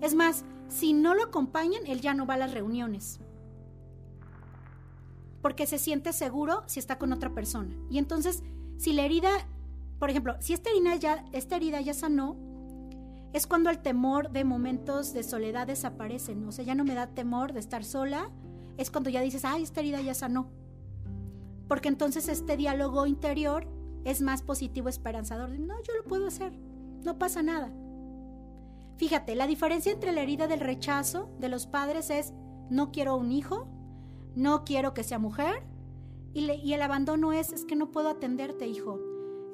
Es 0.00 0.14
más, 0.14 0.44
si 0.68 0.92
no 0.92 1.14
lo 1.14 1.24
acompañan, 1.24 1.86
él 1.86 2.00
ya 2.00 2.14
no 2.14 2.26
va 2.26 2.34
a 2.34 2.38
las 2.38 2.52
reuniones. 2.52 3.20
Porque 5.42 5.66
se 5.66 5.78
siente 5.78 6.12
seguro 6.12 6.64
si 6.66 6.80
está 6.80 6.98
con 6.98 7.12
otra 7.12 7.32
persona. 7.32 7.74
Y 7.90 7.98
entonces, 7.98 8.42
si 8.78 8.92
la 8.92 9.04
herida, 9.04 9.30
por 9.98 10.10
ejemplo, 10.10 10.36
si 10.40 10.52
esta 10.52 10.70
herida 10.70 10.96
ya, 10.96 11.24
esta 11.32 11.56
herida 11.56 11.80
ya 11.80 11.94
sanó, 11.94 12.36
es 13.32 13.46
cuando 13.46 13.70
el 13.70 13.78
temor 13.78 14.30
de 14.30 14.44
momentos 14.44 15.12
de 15.12 15.22
soledad 15.22 15.66
desaparece. 15.66 16.36
O 16.46 16.52
sea, 16.52 16.64
ya 16.64 16.74
no 16.74 16.84
me 16.84 16.94
da 16.94 17.08
temor 17.08 17.52
de 17.52 17.60
estar 17.60 17.84
sola. 17.84 18.30
Es 18.76 18.90
cuando 18.90 19.10
ya 19.10 19.20
dices, 19.20 19.44
ay, 19.44 19.62
esta 19.62 19.80
herida 19.80 20.00
ya 20.00 20.14
sanó. 20.14 20.50
Porque 21.68 21.88
entonces 21.88 22.28
este 22.28 22.56
diálogo 22.56 23.06
interior 23.06 23.66
es 24.04 24.22
más 24.22 24.42
positivo, 24.42 24.88
esperanzador. 24.88 25.50
No, 25.58 25.74
yo 25.82 25.94
lo 25.94 26.04
puedo 26.04 26.26
hacer. 26.26 26.52
No 27.04 27.18
pasa 27.18 27.42
nada. 27.42 27.70
Fíjate, 28.96 29.34
la 29.34 29.46
diferencia 29.46 29.92
entre 29.92 30.12
la 30.12 30.22
herida 30.22 30.46
del 30.46 30.60
rechazo 30.60 31.28
de 31.38 31.48
los 31.48 31.66
padres 31.66 32.10
es 32.10 32.32
no 32.70 32.92
quiero 32.92 33.16
un 33.16 33.30
hijo, 33.30 33.68
no 34.34 34.64
quiero 34.64 34.94
que 34.94 35.04
sea 35.04 35.18
mujer, 35.18 35.66
y, 36.32 36.74
el 36.74 36.82
abandono 36.82 37.32
es 37.32 37.50
es 37.52 37.64
que 37.64 37.76
no 37.76 37.90
puedo 37.90 38.10
atenderte, 38.10 38.66
hijo, 38.66 39.00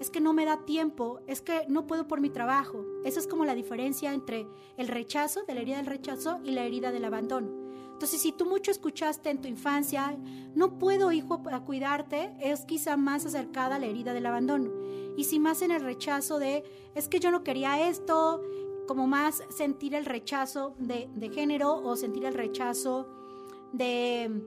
es 0.01 0.11
que 0.11 0.21
no 0.21 0.33
me 0.33 0.45
da 0.45 0.65
tiempo, 0.65 1.21
es 1.29 1.41
que 1.41 1.65
no 1.69 1.87
puedo 1.87 2.09
por 2.09 2.21
mi 2.21 2.29
trabajo. 2.29 2.85
Esa 3.05 3.21
es 3.21 3.29
como 3.29 3.45
la 3.45 3.55
diferencia 3.55 4.13
entre 4.13 4.49
el 4.77 4.89
rechazo, 4.89 5.45
de 5.45 5.55
la 5.55 5.61
herida 5.61 5.77
del 5.77 5.87
rechazo, 5.87 6.41
y 6.43 6.51
la 6.51 6.65
herida 6.65 6.91
del 6.91 7.05
abandono. 7.05 7.63
Entonces, 7.93 8.21
si 8.21 8.33
tú 8.33 8.47
mucho 8.47 8.73
escuchaste 8.73 9.31
en 9.31 9.41
tu 9.41 9.47
infancia, 9.47 10.19
no 10.57 10.77
puedo, 10.81 11.13
hijo, 11.13 11.41
a 11.53 11.61
cuidarte, 11.61 12.35
es 12.41 12.65
quizá 12.65 12.97
más 12.97 13.25
acercada 13.27 13.77
a 13.77 13.79
la 13.79 13.87
herida 13.87 14.13
del 14.13 14.27
abandono. 14.27 14.73
Y 15.17 15.23
si 15.23 15.39
más 15.39 15.63
en 15.63 15.71
el 15.71 15.83
rechazo 15.83 16.41
de, 16.41 16.65
es 16.97 17.07
que 17.07 17.21
yo 17.21 17.31
no 17.31 17.45
quería 17.45 17.89
esto, 17.89 18.43
como 18.87 19.07
más 19.07 19.43
sentir 19.51 19.95
el 19.95 20.05
rechazo 20.05 20.75
de, 20.79 21.09
de 21.15 21.31
género 21.31 21.75
o 21.83 21.97
sentir 21.97 22.25
el 22.25 22.35
rechazo 22.35 23.09
de, 23.73 24.43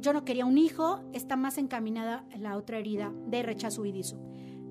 yo 0.00 0.12
no 0.12 0.24
quería 0.24 0.46
un 0.46 0.58
hijo, 0.58 1.00
está 1.12 1.36
más 1.36 1.58
encaminada 1.58 2.26
la 2.38 2.56
otra 2.56 2.78
herida 2.78 3.12
de 3.26 3.42
rechazo 3.42 3.82
huidizo. 3.82 4.18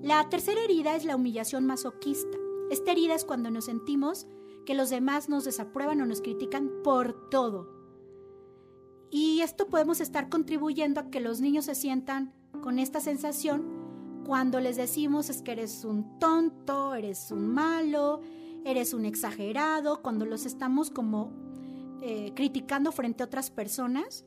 La 0.02 0.28
tercera 0.28 0.62
herida 0.62 0.94
es 0.94 1.04
la 1.04 1.16
humillación 1.16 1.66
masoquista. 1.66 2.36
Esta 2.70 2.92
herida 2.92 3.14
es 3.14 3.24
cuando 3.24 3.50
nos 3.50 3.66
sentimos 3.66 4.26
que 4.64 4.74
los 4.74 4.90
demás 4.90 5.28
nos 5.28 5.44
desaprueban 5.44 6.00
o 6.00 6.06
nos 6.06 6.20
critican 6.20 6.70
por 6.82 7.30
todo. 7.30 7.74
Y 9.10 9.40
esto 9.40 9.68
podemos 9.68 10.00
estar 10.00 10.28
contribuyendo 10.28 11.00
a 11.00 11.10
que 11.10 11.20
los 11.20 11.40
niños 11.40 11.66
se 11.66 11.74
sientan 11.74 12.32
con 12.62 12.78
esta 12.78 13.00
sensación 13.00 13.86
cuando 14.26 14.58
les 14.58 14.76
decimos 14.76 15.30
es 15.30 15.40
que 15.40 15.52
eres 15.52 15.84
un 15.84 16.18
tonto, 16.18 16.94
eres 16.94 17.30
un 17.30 17.46
malo, 17.46 18.20
eres 18.66 18.92
un 18.92 19.04
exagerado, 19.04 20.02
cuando 20.02 20.26
los 20.26 20.44
estamos 20.44 20.90
como 20.90 21.32
eh, 22.02 22.32
criticando 22.34 22.90
frente 22.90 23.22
a 23.22 23.26
otras 23.26 23.48
personas, 23.48 24.24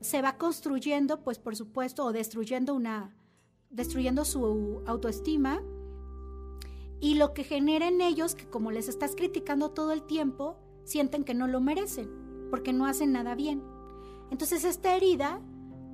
se 0.00 0.22
va 0.22 0.38
construyendo, 0.38 1.24
pues 1.24 1.40
por 1.40 1.56
supuesto, 1.56 2.04
o 2.04 2.12
destruyendo 2.12 2.72
una, 2.72 3.16
destruyendo 3.70 4.24
su 4.24 4.82
autoestima 4.86 5.60
y 7.00 7.16
lo 7.16 7.34
que 7.34 7.42
genera 7.42 7.88
en 7.88 8.00
ellos, 8.00 8.36
que 8.36 8.48
como 8.48 8.70
les 8.70 8.88
estás 8.88 9.16
criticando 9.16 9.72
todo 9.72 9.90
el 9.90 10.04
tiempo, 10.04 10.56
sienten 10.84 11.24
que 11.24 11.34
no 11.34 11.48
lo 11.48 11.60
merecen, 11.60 12.08
porque 12.50 12.72
no 12.72 12.86
hacen 12.86 13.10
nada 13.10 13.34
bien. 13.34 13.60
Entonces 14.30 14.64
esta 14.64 14.94
herida 14.94 15.40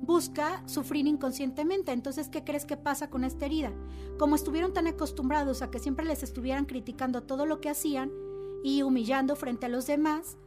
busca 0.01 0.67
sufrir 0.67 1.07
inconscientemente. 1.07 1.91
Entonces, 1.91 2.27
¿qué 2.27 2.43
crees 2.43 2.65
que 2.65 2.77
pasa 2.77 3.09
con 3.09 3.23
esta 3.23 3.45
herida? 3.45 3.71
Como 4.17 4.35
estuvieron 4.35 4.73
tan 4.73 4.87
acostumbrados 4.87 5.61
a 5.61 5.71
que 5.71 5.79
siempre 5.79 6.05
les 6.05 6.23
estuvieran 6.23 6.65
criticando 6.65 7.23
todo 7.23 7.45
lo 7.45 7.61
que 7.61 7.69
hacían 7.69 8.11
y 8.63 8.81
humillando 8.81 9.35
frente 9.35 9.67
a 9.67 9.69
los 9.69 9.87
demás, 9.87 10.37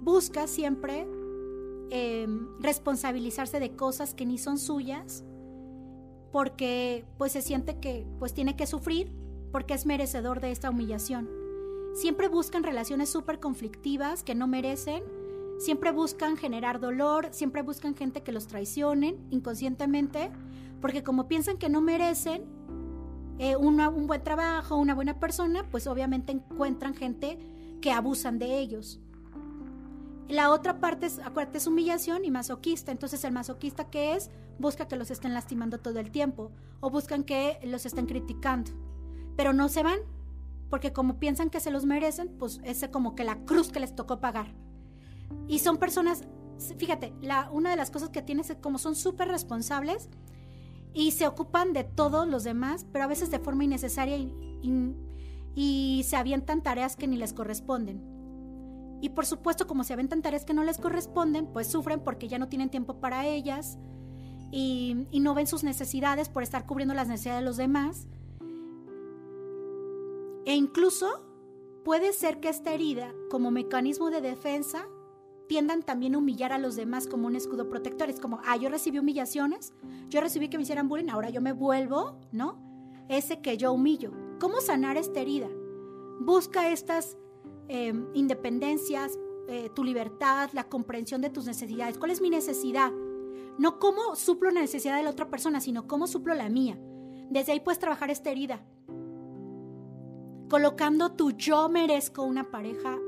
busca 0.00 0.46
siempre 0.46 1.06
em, 1.90 2.48
responsabilizarse 2.60 3.60
de 3.60 3.76
cosas 3.76 4.14
que 4.14 4.26
ni 4.26 4.38
son 4.38 4.58
suyas 4.58 5.24
porque 6.32 7.04
pues 7.18 7.32
se 7.32 7.42
siente 7.42 7.80
que 7.80 8.06
pues 8.18 8.34
tiene 8.34 8.56
que 8.56 8.66
sufrir 8.66 9.12
porque 9.50 9.74
es 9.74 9.86
merecedor 9.86 10.40
de 10.40 10.52
esta 10.52 10.70
humillación. 10.70 11.28
Siempre 11.94 12.28
buscan 12.28 12.62
relaciones 12.62 13.08
súper 13.08 13.40
conflictivas 13.40 14.22
que 14.22 14.36
no 14.36 14.46
merecen 14.46 15.02
Siempre 15.60 15.92
buscan 15.92 16.38
generar 16.38 16.80
dolor, 16.80 17.28
siempre 17.32 17.60
buscan 17.60 17.94
gente 17.94 18.22
que 18.22 18.32
los 18.32 18.46
traicionen 18.46 19.18
inconscientemente, 19.28 20.30
porque 20.80 21.04
como 21.04 21.28
piensan 21.28 21.58
que 21.58 21.68
no 21.68 21.82
merecen 21.82 22.44
eh, 23.38 23.56
un 23.56 24.06
buen 24.06 24.24
trabajo, 24.24 24.76
una 24.76 24.94
buena 24.94 25.20
persona, 25.20 25.66
pues 25.70 25.86
obviamente 25.86 26.32
encuentran 26.32 26.94
gente 26.94 27.38
que 27.82 27.92
abusan 27.92 28.38
de 28.38 28.58
ellos. 28.58 29.00
La 30.30 30.50
otra 30.50 30.80
parte 30.80 31.04
es, 31.04 31.18
acuérdate, 31.18 31.58
es 31.58 31.66
humillación 31.66 32.24
y 32.24 32.30
masoquista. 32.30 32.90
Entonces, 32.90 33.22
el 33.24 33.32
masoquista 33.32 33.90
que 33.90 34.14
es, 34.14 34.30
busca 34.58 34.88
que 34.88 34.96
los 34.96 35.10
estén 35.10 35.34
lastimando 35.34 35.76
todo 35.76 35.98
el 35.98 36.10
tiempo 36.10 36.52
o 36.80 36.88
buscan 36.88 37.22
que 37.22 37.58
los 37.64 37.84
estén 37.84 38.06
criticando. 38.06 38.70
Pero 39.36 39.52
no 39.52 39.68
se 39.68 39.82
van, 39.82 39.98
porque 40.70 40.94
como 40.94 41.18
piensan 41.18 41.50
que 41.50 41.60
se 41.60 41.70
los 41.70 41.84
merecen, 41.84 42.30
pues 42.38 42.62
es 42.64 42.88
como 42.90 43.14
que 43.14 43.24
la 43.24 43.44
cruz 43.44 43.70
que 43.70 43.80
les 43.80 43.94
tocó 43.94 44.20
pagar. 44.20 44.54
Y 45.48 45.58
son 45.60 45.78
personas, 45.78 46.22
fíjate, 46.78 47.12
la, 47.20 47.50
una 47.50 47.70
de 47.70 47.76
las 47.76 47.90
cosas 47.90 48.10
que 48.10 48.22
tienes 48.22 48.50
es 48.50 48.56
como 48.58 48.78
son 48.78 48.94
súper 48.94 49.28
responsables 49.28 50.08
y 50.92 51.12
se 51.12 51.26
ocupan 51.26 51.72
de 51.72 51.84
todos 51.84 52.26
los 52.26 52.44
demás, 52.44 52.86
pero 52.92 53.04
a 53.04 53.08
veces 53.08 53.30
de 53.30 53.38
forma 53.38 53.64
innecesaria 53.64 54.16
y, 54.16 54.32
y, 55.54 56.02
se 56.04 56.16
avientan 56.16 56.62
tareas 56.62 56.96
que 56.96 57.06
ni 57.06 57.16
les 57.16 57.32
corresponden. 57.32 58.02
Y 59.00 59.10
por 59.10 59.24
supuesto, 59.24 59.66
como 59.66 59.84
se 59.84 59.92
avientan 59.92 60.22
tareas 60.22 60.44
que 60.44 60.54
no 60.54 60.64
les 60.64 60.78
corresponden, 60.78 61.46
pues 61.46 61.68
sufren 61.68 62.00
porque 62.00 62.28
ya 62.28 62.38
no 62.38 62.48
tienen 62.48 62.70
tiempo 62.70 63.00
para 63.00 63.26
ellas 63.26 63.78
y, 64.50 65.06
y 65.10 65.20
no 65.20 65.34
ven 65.34 65.46
sus 65.46 65.64
necesidades 65.64 66.28
por 66.28 66.42
estar 66.42 66.66
cubriendo 66.66 66.94
las 66.94 67.08
necesidades 67.08 67.40
de 67.40 67.46
los 67.46 67.56
demás. 67.56 68.08
E 70.44 70.54
incluso 70.54 71.24
puede 71.84 72.12
ser 72.12 72.40
que 72.40 72.48
esta 72.48 72.74
herida, 72.74 73.12
como 73.30 73.50
mecanismo 73.50 74.10
de 74.10 74.20
defensa, 74.20 74.86
tiendan 75.50 75.82
también 75.82 76.14
a 76.14 76.18
humillar 76.18 76.52
a 76.52 76.58
los 76.58 76.76
demás 76.76 77.08
como 77.08 77.26
un 77.26 77.34
escudo 77.34 77.68
protector. 77.68 78.08
Es 78.08 78.20
como, 78.20 78.38
ah, 78.44 78.56
yo 78.56 78.68
recibí 78.68 79.00
humillaciones, 79.00 79.74
yo 80.08 80.20
recibí 80.20 80.48
que 80.48 80.56
me 80.56 80.62
hicieran 80.62 80.88
bullying, 80.88 81.08
ahora 81.08 81.28
yo 81.28 81.40
me 81.40 81.52
vuelvo, 81.52 82.20
¿no? 82.30 82.56
Ese 83.08 83.40
que 83.40 83.56
yo 83.56 83.72
humillo. 83.72 84.12
¿Cómo 84.38 84.60
sanar 84.60 84.96
esta 84.96 85.18
herida? 85.18 85.48
Busca 86.20 86.70
estas 86.70 87.18
em, 87.66 88.06
independencias, 88.14 89.18
eh, 89.48 89.70
tu 89.74 89.82
libertad, 89.82 90.50
la 90.52 90.68
comprensión 90.68 91.20
de 91.20 91.30
tus 91.30 91.46
necesidades. 91.46 91.98
¿Cuál 91.98 92.12
es 92.12 92.20
mi 92.20 92.30
necesidad? 92.30 92.92
No 93.58 93.80
cómo 93.80 94.14
suplo 94.14 94.52
la 94.52 94.60
necesidad 94.60 94.98
de 94.98 95.02
la 95.02 95.10
otra 95.10 95.30
persona, 95.30 95.60
sino 95.60 95.88
cómo 95.88 96.06
suplo 96.06 96.32
la 96.36 96.48
mía. 96.48 96.78
Desde 97.28 97.50
ahí 97.50 97.58
puedes 97.58 97.80
trabajar 97.80 98.08
esta 98.08 98.30
herida. 98.30 98.64
Colocando 100.48 101.10
tu 101.10 101.32
yo 101.32 101.68
merezco 101.68 102.22
una 102.22 102.52
pareja 102.52 103.00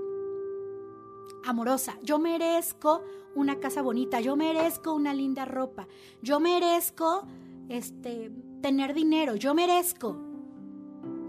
amorosa. 1.45 1.99
Yo 2.03 2.19
merezco 2.19 3.03
una 3.35 3.59
casa 3.61 3.83
bonita, 3.83 4.21
yo 4.21 4.37
merezco 4.37 4.95
una 4.95 5.15
linda 5.15 5.45
ropa, 5.45 5.89
yo 6.23 6.41
merezco 6.41 7.27
este 7.69 8.31
tener 8.61 8.95
dinero, 8.95 9.37
yo 9.37 9.55
merezco. 9.55 10.17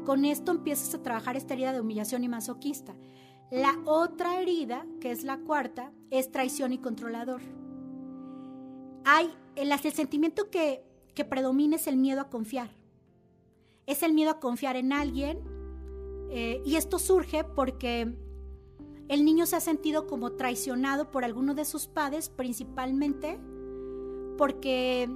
Con 0.06 0.26
esto 0.26 0.52
empiezas 0.52 0.94
a 0.94 1.02
trabajar 1.02 1.38
esta 1.38 1.54
herida 1.54 1.72
de 1.72 1.80
humillación 1.80 2.24
y 2.24 2.28
masoquista. 2.28 2.94
La 3.52 3.80
otra 3.86 4.42
herida, 4.42 4.86
que 5.00 5.12
es 5.12 5.24
la 5.24 5.38
cuarta, 5.38 5.92
es 6.10 6.32
traición 6.32 6.74
y 6.74 6.80
controlador. 6.80 7.42
Hay 9.06 9.30
el, 9.56 9.72
sentimiento 9.92 10.50
que, 10.50 10.84
que 11.14 11.26
predomina 11.26 11.76
es 11.76 11.88
el 11.88 11.98
miedo 11.98 12.22
a 12.22 12.30
confiar. 12.30 12.70
Es 13.86 14.04
el 14.04 14.14
miedo 14.14 14.32
a 14.32 14.40
confiar 14.40 14.76
en 14.76 14.92
alguien. 14.92 15.40
Eh, 16.30 16.62
y 16.66 16.76
esto 16.76 17.00
surge 17.00 17.44
porque 17.44 18.14
el 19.10 19.26
niño 19.26 19.46
se 19.46 19.56
ha 19.56 19.60
sentido 19.60 20.08
como 20.08 20.34
traicionado 20.34 21.12
por 21.12 21.24
alguno 21.24 21.54
de 21.56 21.66
sus 21.66 21.88
padres, 21.88 22.30
principalmente 22.30 23.40
porque 24.38 25.10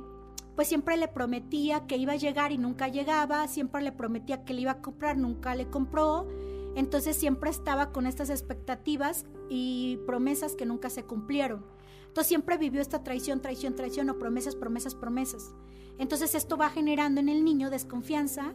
pues 0.56 0.68
siempre 0.68 0.98
le 0.98 1.08
prometía 1.08 1.86
que 1.86 1.98
iba 1.98 2.14
a 2.14 2.18
llegar 2.18 2.52
y 2.52 2.58
nunca 2.58 2.88
llegaba, 2.88 3.48
siempre 3.48 3.82
le 3.82 3.92
prometía 3.92 4.44
que 4.44 4.54
le 4.54 4.62
iba 4.62 4.72
a 4.72 4.82
comprar, 4.82 5.18
nunca 5.18 5.54
le 5.56 5.70
compró, 5.70 6.28
entonces 6.76 7.16
siempre 7.16 7.50
estaba 7.50 7.92
con 7.92 8.08
estas 8.08 8.30
expectativas 8.30 9.26
y 9.50 10.00
promesas 10.06 10.56
que 10.56 10.66
nunca 10.66 10.90
se 10.90 11.04
cumplieron. 11.04 11.66
Entonces 12.08 12.28
siempre 12.28 12.58
vivió 12.58 12.82
esta 12.82 13.04
traición, 13.04 13.42
traición, 13.42 13.76
traición 13.76 14.10
o 14.10 14.18
promesas, 14.18 14.56
promesas, 14.56 14.96
promesas. 14.96 15.54
Entonces 16.00 16.34
esto 16.36 16.58
va 16.58 16.70
generando 16.70 17.22
en 17.22 17.30
el 17.30 17.44
niño 17.44 17.70
desconfianza 17.70 18.54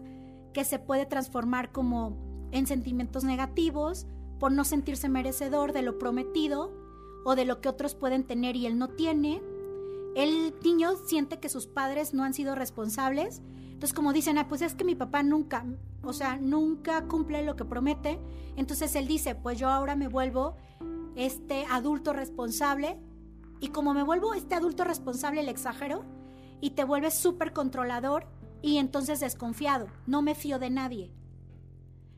que 0.52 0.64
se 0.64 0.78
puede 0.78 1.06
transformar 1.06 1.70
como 1.70 2.16
en 2.50 2.66
sentimientos 2.66 3.24
negativos, 3.24 4.06
por 4.42 4.50
no 4.50 4.64
sentirse 4.64 5.08
merecedor 5.08 5.72
de 5.72 5.82
lo 5.82 6.00
prometido 6.00 6.72
o 7.24 7.36
de 7.36 7.44
lo 7.44 7.60
que 7.60 7.68
otros 7.68 7.94
pueden 7.94 8.24
tener 8.24 8.56
y 8.56 8.66
él 8.66 8.76
no 8.76 8.88
tiene. 8.88 9.40
El 10.16 10.52
niño 10.64 10.96
siente 11.06 11.38
que 11.38 11.48
sus 11.48 11.68
padres 11.68 12.12
no 12.12 12.24
han 12.24 12.34
sido 12.34 12.56
responsables. 12.56 13.40
Entonces, 13.66 13.92
como 13.92 14.12
dicen, 14.12 14.38
ah, 14.38 14.48
pues 14.48 14.60
es 14.62 14.74
que 14.74 14.82
mi 14.82 14.96
papá 14.96 15.22
nunca, 15.22 15.64
o 16.02 16.12
sea, 16.12 16.38
nunca 16.38 17.06
cumple 17.06 17.44
lo 17.44 17.54
que 17.54 17.64
promete. 17.64 18.18
Entonces 18.56 18.96
él 18.96 19.06
dice, 19.06 19.36
pues 19.36 19.60
yo 19.60 19.68
ahora 19.68 19.94
me 19.94 20.08
vuelvo 20.08 20.56
este 21.14 21.64
adulto 21.70 22.12
responsable. 22.12 22.98
Y 23.60 23.68
como 23.68 23.94
me 23.94 24.02
vuelvo 24.02 24.34
este 24.34 24.56
adulto 24.56 24.82
responsable, 24.82 25.44
le 25.44 25.52
exagero. 25.52 26.04
Y 26.60 26.70
te 26.70 26.82
vuelves 26.82 27.14
súper 27.14 27.52
controlador 27.52 28.26
y 28.60 28.78
entonces 28.78 29.20
desconfiado. 29.20 29.86
No 30.08 30.20
me 30.20 30.34
fío 30.34 30.58
de 30.58 30.70
nadie. 30.70 31.12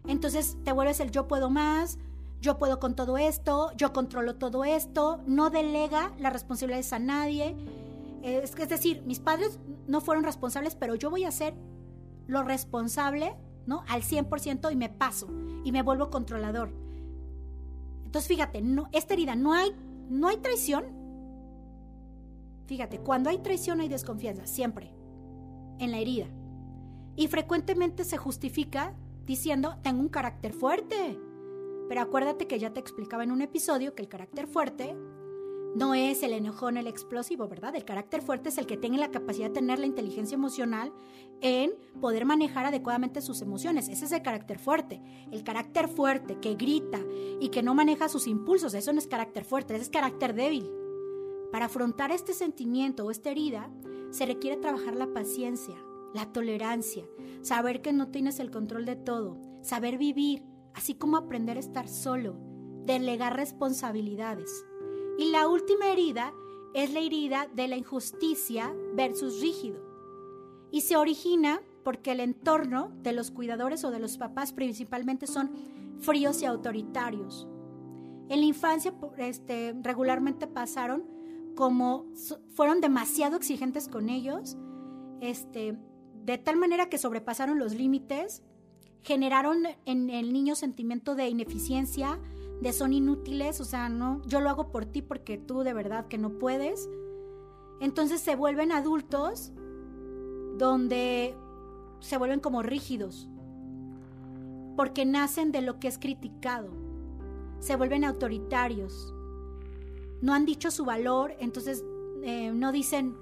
Entonces 0.07 0.57
te 0.65 0.73
vuelves 0.73 1.01
el 1.01 1.11
yo 1.11 1.29
puedo 1.29 1.51
más, 1.51 1.99
yo 2.45 2.59
puedo 2.59 2.79
con 2.79 2.95
todo 2.95 3.17
esto, 3.17 3.73
yo 3.75 3.95
controlo 3.95 4.37
todo 4.37 4.65
esto, 4.65 5.19
no 5.27 5.49
delega 5.49 6.13
las 6.19 6.31
responsabilidades 6.31 6.93
a 6.93 6.99
nadie. 6.99 7.57
Es, 8.23 8.55
es 8.55 8.69
decir, 8.69 9.03
mis 9.07 9.19
padres 9.19 9.59
no 9.87 10.03
fueron 10.03 10.25
responsables, 10.25 10.75
pero 10.75 10.95
yo 10.95 11.09
voy 11.09 11.25
a 11.25 11.31
ser 11.31 11.55
lo 12.27 12.43
responsable, 12.43 13.35
¿no? 13.67 13.83
Al 13.89 14.03
100% 14.03 14.71
y 14.71 14.77
me 14.77 14.91
paso 14.91 15.29
y 15.65 15.73
me 15.73 15.83
vuelvo 15.83 16.11
controlador. 16.11 16.71
Entonces, 18.05 18.29
fíjate, 18.29 18.61
no, 18.61 18.91
esta 18.93 19.15
herida, 19.15 19.37
no 19.37 19.55
hay, 19.55 19.73
no 20.11 20.29
hay 20.29 20.37
traición. 20.37 20.85
Fíjate, 22.67 22.99
cuando 22.99 23.31
hay 23.31 23.39
traición 23.39 23.81
hay 23.81 23.89
desconfianza, 23.89 24.47
siempre, 24.47 24.93
en 25.79 25.91
la 25.91 25.99
herida. 25.99 26.27
Y 27.17 27.29
frecuentemente 27.29 28.05
se 28.05 28.19
justifica 28.19 28.95
diciendo, 29.25 29.77
tengo 29.83 30.01
un 30.01 30.11
carácter 30.11 30.53
fuerte. 30.53 31.19
Pero 31.89 32.01
acuérdate 32.01 32.47
que 32.47 32.59
ya 32.59 32.73
te 32.73 32.81
explicaba 32.81 33.25
en 33.25 33.33
un 33.33 33.43
episodio 33.43 33.95
que 33.95 34.03
el 34.03 34.09
carácter 34.09 34.47
fuerte 34.47 34.97
no 35.75 35.95
es 35.95 36.23
el 36.23 36.33
enojón, 36.33 36.77
el 36.77 36.87
explosivo, 36.87 37.49
¿verdad? 37.49 37.75
El 37.75 37.85
carácter 37.85 38.23
fuerte 38.23 38.49
es 38.49 38.59
el 38.59 38.67
que 38.67 38.77
tiene 38.77 38.97
la 38.97 39.11
capacidad 39.11 39.49
de 39.49 39.55
tener 39.55 39.81
la 39.81 39.87
inteligencia 39.87 40.37
emocional 40.37 40.93
en 41.41 41.73
poder 42.01 42.25
manejar 42.25 42.67
adecuadamente 42.67 43.21
sus 43.21 43.43
emociones. 43.43 43.89
Ese 43.89 44.05
es 44.05 44.13
el 44.13 44.23
carácter 44.23 44.61
fuerte. 44.61 45.03
El 45.33 45.43
carácter 45.43 45.89
fuerte 45.89 46.39
que 46.39 46.55
grita 46.55 47.01
y 47.41 47.49
que 47.49 47.65
no 47.65 47.75
maneja 47.75 48.09
sus 48.09 48.29
impulsos, 48.29 48.75
eso 48.75 48.93
no 48.93 49.01
es 49.01 49.09
carácter 49.09 49.45
fuerte, 49.45 49.75
ese 49.75 49.83
es 49.83 49.91
carácter 49.91 50.35
débil. 50.35 50.71
Para 51.51 51.67
afrontar 51.67 52.13
este 52.13 52.35
sentimiento 52.35 53.05
o 53.05 53.11
esta 53.11 53.31
herida, 53.31 53.69
se 54.11 54.27
requiere 54.27 54.57
trabajar 54.57 54.95
la 54.95 55.13
paciencia, 55.13 55.77
la 56.15 56.33
tolerancia, 56.33 57.05
saber 57.43 57.83
que 57.83 57.93
no 57.93 58.09
tienes 58.09 58.39
el 58.39 58.53
control 58.53 58.85
de 58.85 58.95
todo, 58.95 59.39
saber 59.61 59.99
vivir, 59.99 60.45
así 60.75 60.95
como 60.95 61.17
aprender 61.17 61.57
a 61.57 61.61
estar 61.61 61.89
solo, 61.89 62.37
delegar 62.85 63.37
responsabilidades. 63.37 64.65
Y 65.19 65.31
la 65.31 65.49
última 65.49 65.89
herida 65.89 66.33
es 66.75 66.93
la 66.93 67.01
herida 67.01 67.49
de 67.55 67.69
la 67.69 67.77
injusticia 67.77 68.75
versus 68.95 69.41
rígido. 69.41 69.81
Y 70.71 70.83
se 70.83 70.97
origina 70.97 71.61
porque 71.85 72.13
el 72.13 72.21
entorno 72.21 72.91
de 73.03 73.13
los 73.13 73.31
cuidadores 73.31 73.85
o 73.85 73.91
de 73.91 74.01
los 74.01 74.19
papás 74.19 74.53
principalmente 74.53 75.27
son 75.27 75.51
fríos 76.01 76.43
y 76.43 76.47
autoritarios. 76.47 77.47
En 78.29 78.41
la 78.41 78.47
infancia 78.47 78.93
este, 79.19 79.75
regularmente 79.83 80.47
pasaron 80.47 81.05
como 81.55 82.07
fueron 82.55 82.81
demasiado 82.81 83.37
exigentes 83.37 83.87
con 83.87 84.09
ellos, 84.09 84.57
este, 85.21 85.79
de 86.25 86.39
tal 86.39 86.57
manera 86.57 86.89
que 86.89 86.99
sobrepasaron 86.99 87.59
los 87.59 87.75
límites, 87.75 88.43
generaron 89.05 89.65
en 89.85 90.11
el 90.11 90.33
niño 90.33 90.57
sentimiento 90.57 91.15
de 91.15 91.29
ineficiencia, 91.29 92.19
de 92.61 92.73
son 92.73 92.93
inútiles, 92.93 93.61
o 93.61 93.65
sea, 93.65 93.89
no, 93.89 94.23
yo 94.27 94.41
lo 94.41 94.49
hago 94.49 94.73
por 94.73 94.87
ti 94.87 95.03
porque 95.03 95.37
tú 95.37 95.63
de 95.63 95.75
verdad 95.75 96.09
que 96.09 96.19
no 96.19 96.39
puedes. 96.39 96.89
Entonces 97.81 98.21
se 98.21 98.35
vuelven 98.35 98.73
adultos 98.73 99.53
donde 100.57 101.37
se 102.01 102.17
vuelven 102.17 102.41
como 102.41 102.63
rígidos, 102.63 103.29
porque 104.77 105.05
nacen 105.05 105.53
de 105.53 105.63
lo 105.63 105.79
que 105.81 105.89
es 105.89 105.99
criticado, 105.99 106.71
se 107.59 107.77
vuelven 107.77 108.05
autoritarios, 108.05 109.15
no 110.21 110.33
han 110.33 110.47
dicho 110.47 110.71
su 110.71 110.85
valor, 110.85 111.35
entonces 111.41 111.85
eh, 112.23 112.53
no 112.53 112.73
dicen, 112.73 113.17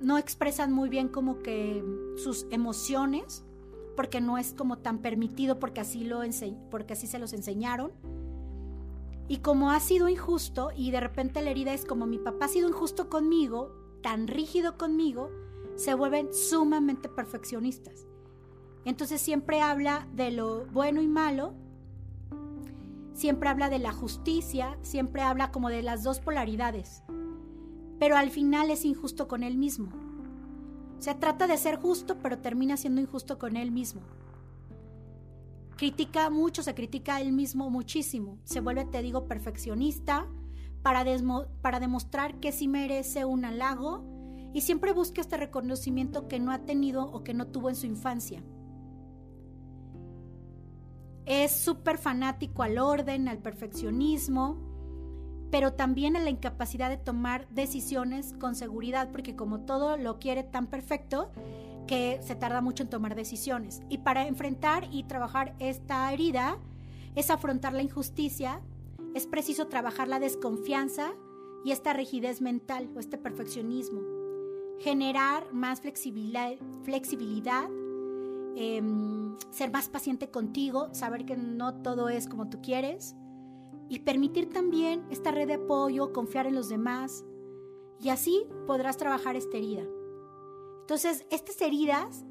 no 0.00 0.16
expresan 0.16 0.72
muy 0.72 0.88
bien 0.88 1.08
como 1.08 1.42
que 1.42 1.84
sus 2.16 2.46
emociones, 2.50 3.44
porque 3.96 4.20
no 4.20 4.38
es 4.38 4.54
como 4.54 4.78
tan 4.78 4.98
permitido, 4.98 5.58
porque 5.58 5.80
así, 5.80 6.04
lo 6.04 6.20
porque 6.70 6.94
así 6.94 7.06
se 7.06 7.18
los 7.18 7.32
enseñaron. 7.32 7.92
Y 9.28 9.38
como 9.38 9.70
ha 9.70 9.80
sido 9.80 10.08
injusto 10.08 10.70
y 10.76 10.90
de 10.90 11.00
repente 11.00 11.42
la 11.42 11.50
herida 11.50 11.72
es 11.72 11.84
como 11.84 12.06
mi 12.06 12.18
papá 12.18 12.46
ha 12.46 12.48
sido 12.48 12.68
injusto 12.68 13.08
conmigo, 13.08 13.72
tan 14.02 14.26
rígido 14.26 14.76
conmigo, 14.76 15.30
se 15.76 15.94
vuelven 15.94 16.34
sumamente 16.34 17.08
perfeccionistas. 17.08 18.06
Entonces 18.84 19.20
siempre 19.20 19.60
habla 19.60 20.08
de 20.12 20.32
lo 20.32 20.66
bueno 20.66 21.00
y 21.00 21.08
malo, 21.08 21.54
siempre 23.14 23.48
habla 23.48 23.70
de 23.70 23.78
la 23.78 23.92
justicia, 23.92 24.76
siempre 24.82 25.22
habla 25.22 25.52
como 25.52 25.68
de 25.68 25.82
las 25.82 26.02
dos 26.02 26.20
polaridades, 26.20 27.02
pero 27.98 28.16
al 28.16 28.30
final 28.30 28.70
es 28.70 28.84
injusto 28.84 29.28
con 29.28 29.44
él 29.44 29.56
mismo. 29.56 30.01
Sea, 31.02 31.18
trata 31.18 31.48
de 31.48 31.58
ser 31.58 31.80
justo, 31.80 32.18
pero 32.22 32.38
termina 32.38 32.76
siendo 32.76 33.00
injusto 33.00 33.36
con 33.36 33.56
él 33.56 33.72
mismo. 33.72 34.02
Critica 35.76 36.30
mucho, 36.30 36.62
se 36.62 36.76
critica 36.76 37.16
a 37.16 37.20
él 37.20 37.32
mismo 37.32 37.70
muchísimo, 37.70 38.38
se 38.44 38.60
vuelve, 38.60 38.84
te 38.84 39.02
digo, 39.02 39.26
perfeccionista 39.26 40.28
para, 40.80 41.04
para 41.60 41.80
demostrar 41.80 42.38
que 42.38 42.52
sí 42.52 42.68
merece 42.68 43.24
un 43.24 43.44
halago 43.44 44.04
y 44.54 44.60
siempre 44.60 44.92
busca 44.92 45.20
este 45.20 45.36
reconocimiento 45.36 46.28
que 46.28 46.38
no 46.38 46.52
ha 46.52 46.60
tenido 46.60 47.04
o 47.04 47.24
que 47.24 47.34
no 47.34 47.48
tuvo 47.48 47.68
en 47.68 47.74
su 47.74 47.86
infancia. 47.86 48.44
Es 51.26 51.50
súper 51.50 51.98
fanático 51.98 52.62
al 52.62 52.78
orden, 52.78 53.26
al 53.26 53.38
perfeccionismo, 53.38 54.71
pero 55.52 55.74
también 55.74 56.16
a 56.16 56.20
la 56.20 56.30
incapacidad 56.30 56.88
de 56.88 56.96
tomar 56.96 57.46
decisiones 57.50 58.34
con 58.40 58.54
seguridad, 58.54 59.10
porque 59.12 59.36
como 59.36 59.60
todo 59.60 59.98
lo 59.98 60.18
quiere 60.18 60.44
tan 60.44 60.66
perfecto, 60.66 61.30
que 61.86 62.18
se 62.22 62.34
tarda 62.34 62.62
mucho 62.62 62.84
en 62.84 62.88
tomar 62.88 63.14
decisiones. 63.14 63.82
Y 63.90 63.98
para 63.98 64.26
enfrentar 64.26 64.88
y 64.90 65.04
trabajar 65.04 65.54
esta 65.58 66.10
herida 66.10 66.56
es 67.16 67.28
afrontar 67.28 67.74
la 67.74 67.82
injusticia, 67.82 68.62
es 69.14 69.26
preciso 69.26 69.66
trabajar 69.66 70.08
la 70.08 70.20
desconfianza 70.20 71.12
y 71.66 71.72
esta 71.72 71.92
rigidez 71.92 72.40
mental 72.40 72.88
o 72.96 72.98
este 72.98 73.18
perfeccionismo. 73.18 74.00
Generar 74.80 75.52
más 75.52 75.82
flexibilidad, 75.82 76.52
flexibilidad 76.82 77.68
em, 78.56 79.36
ser 79.50 79.70
más 79.70 79.90
paciente 79.90 80.30
contigo, 80.30 80.88
saber 80.94 81.26
que 81.26 81.36
no 81.36 81.74
todo 81.74 82.08
es 82.08 82.26
como 82.26 82.48
tú 82.48 82.62
quieres 82.62 83.16
y 83.92 83.98
permitir 83.98 84.48
también 84.48 85.04
esta 85.10 85.32
red 85.32 85.46
de 85.46 85.54
apoyo, 85.54 86.14
confiar 86.14 86.46
en 86.46 86.54
los 86.54 86.70
demás 86.70 87.26
y 88.00 88.08
así 88.08 88.46
podrás 88.66 88.96
trabajar 88.96 89.36
esta 89.36 89.58
herida. 89.58 89.82
Entonces, 90.80 91.26
estas 91.28 91.60
heridas 91.60 92.24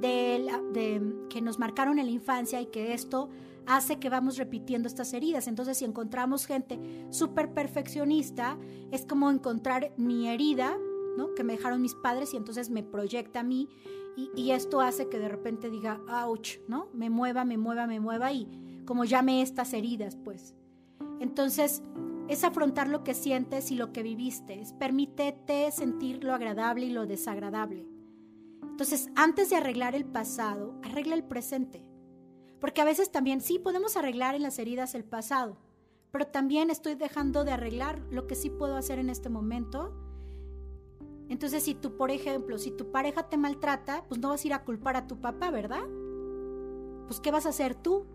de, 0.00 1.26
que 1.28 1.42
nos 1.42 1.58
marcaron 1.58 1.98
en 1.98 2.06
la 2.06 2.12
infancia 2.12 2.60
y 2.60 2.66
que 2.66 2.94
esto 2.94 3.30
hace 3.66 3.98
que 3.98 4.08
vamos 4.10 4.36
repitiendo 4.36 4.86
estas 4.86 5.12
heridas. 5.12 5.48
Entonces, 5.48 5.78
si 5.78 5.84
encontramos 5.84 6.46
gente 6.46 6.78
súper 7.10 7.52
perfeccionista, 7.52 8.56
es 8.92 9.04
como 9.04 9.28
encontrar 9.28 9.92
mi 9.96 10.28
herida, 10.28 10.78
¿no? 11.16 11.34
Que 11.34 11.42
me 11.42 11.54
dejaron 11.54 11.82
mis 11.82 11.96
padres 11.96 12.32
y 12.32 12.36
entonces 12.36 12.70
me 12.70 12.84
proyecta 12.84 13.40
a 13.40 13.42
mí 13.42 13.68
y, 14.16 14.30
y, 14.36 14.52
esto 14.52 14.80
hace 14.80 15.08
que 15.08 15.18
de 15.18 15.28
repente 15.28 15.68
diga, 15.68 16.00
ouch, 16.24 16.58
¿no? 16.68 16.86
Me 16.92 17.10
mueva, 17.10 17.44
me 17.44 17.58
mueva, 17.58 17.88
me 17.88 17.98
mueva 17.98 18.30
y 18.30 18.46
como 18.84 19.04
llame 19.04 19.42
estas 19.42 19.72
heridas, 19.72 20.14
pues. 20.14 20.54
Entonces, 21.20 21.82
es 22.28 22.44
afrontar 22.44 22.88
lo 22.88 23.04
que 23.04 23.14
sientes 23.14 23.70
y 23.70 23.74
lo 23.74 23.92
que 23.92 24.02
viviste, 24.02 24.60
es 24.60 24.72
permítete 24.74 25.70
sentir 25.72 26.22
lo 26.22 26.34
agradable 26.34 26.86
y 26.86 26.90
lo 26.90 27.06
desagradable. 27.06 27.86
Entonces, 28.62 29.10
antes 29.16 29.50
de 29.50 29.56
arreglar 29.56 29.94
el 29.94 30.04
pasado, 30.04 30.78
arregla 30.84 31.14
el 31.14 31.24
presente. 31.24 31.84
Porque 32.60 32.80
a 32.80 32.84
veces 32.84 33.10
también 33.10 33.40
sí 33.40 33.58
podemos 33.58 33.96
arreglar 33.96 34.34
en 34.34 34.42
las 34.42 34.58
heridas 34.58 34.94
el 34.94 35.04
pasado, 35.04 35.56
pero 36.10 36.26
también 36.26 36.70
estoy 36.70 36.94
dejando 36.94 37.44
de 37.44 37.52
arreglar 37.52 38.00
lo 38.10 38.26
que 38.26 38.34
sí 38.34 38.50
puedo 38.50 38.76
hacer 38.76 38.98
en 38.98 39.10
este 39.10 39.28
momento. 39.30 39.94
Entonces, 41.28 41.62
si 41.62 41.74
tú, 41.74 41.96
por 41.96 42.10
ejemplo, 42.10 42.58
si 42.58 42.70
tu 42.70 42.90
pareja 42.90 43.28
te 43.28 43.36
maltrata, 43.36 44.04
pues 44.08 44.20
no 44.20 44.28
vas 44.30 44.44
a 44.44 44.46
ir 44.46 44.54
a 44.54 44.64
culpar 44.64 44.96
a 44.96 45.06
tu 45.06 45.20
papá, 45.20 45.50
¿verdad? 45.50 45.84
Pues, 47.06 47.20
¿qué 47.20 47.30
vas 47.30 47.46
a 47.46 47.50
hacer 47.50 47.74
tú? 47.74 48.06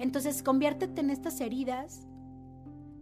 Entonces, 0.00 0.42
conviértete 0.42 1.00
en 1.00 1.10
estas 1.10 1.40
heridas. 1.40 2.08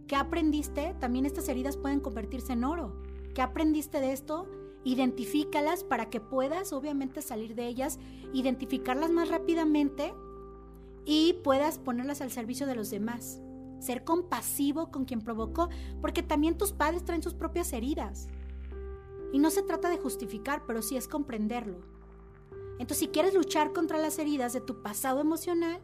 ¿Qué 0.07 0.15
aprendiste? 0.15 0.95
También 0.99 1.25
estas 1.25 1.49
heridas 1.49 1.77
pueden 1.77 1.99
convertirse 1.99 2.53
en 2.53 2.63
oro. 2.63 3.01
¿Qué 3.33 3.41
aprendiste 3.41 3.99
de 3.99 4.11
esto? 4.11 4.47
identifícalas 4.83 5.83
para 5.83 6.09
que 6.09 6.21
puedas 6.21 6.73
obviamente 6.73 7.21
salir 7.21 7.55
de 7.55 7.67
ellas, 7.67 7.99
identificarlas 8.33 9.11
más 9.11 9.29
rápidamente 9.29 10.13
y 11.05 11.33
puedas 11.43 11.79
ponerlas 11.79 12.21
al 12.21 12.31
servicio 12.31 12.67
de 12.67 12.75
los 12.75 12.89
demás. 12.89 13.41
Ser 13.79 14.03
compasivo 14.03 14.91
con 14.91 15.05
quien 15.05 15.21
provocó, 15.21 15.69
porque 16.01 16.23
también 16.23 16.57
tus 16.57 16.73
padres 16.73 17.05
traen 17.05 17.23
sus 17.23 17.33
propias 17.33 17.71
heridas. 17.73 18.27
Y 19.31 19.39
no 19.39 19.51
se 19.51 19.63
trata 19.63 19.89
de 19.89 19.97
justificar, 19.97 20.63
pero 20.65 20.81
sí 20.81 20.97
es 20.97 21.07
comprenderlo. 21.07 21.79
Entonces, 22.73 22.97
si 22.97 23.07
quieres 23.07 23.33
luchar 23.33 23.73
contra 23.73 23.97
las 23.97 24.19
heridas 24.19 24.53
de 24.53 24.61
tu 24.61 24.81
pasado 24.81 25.21
emocional, 25.21 25.81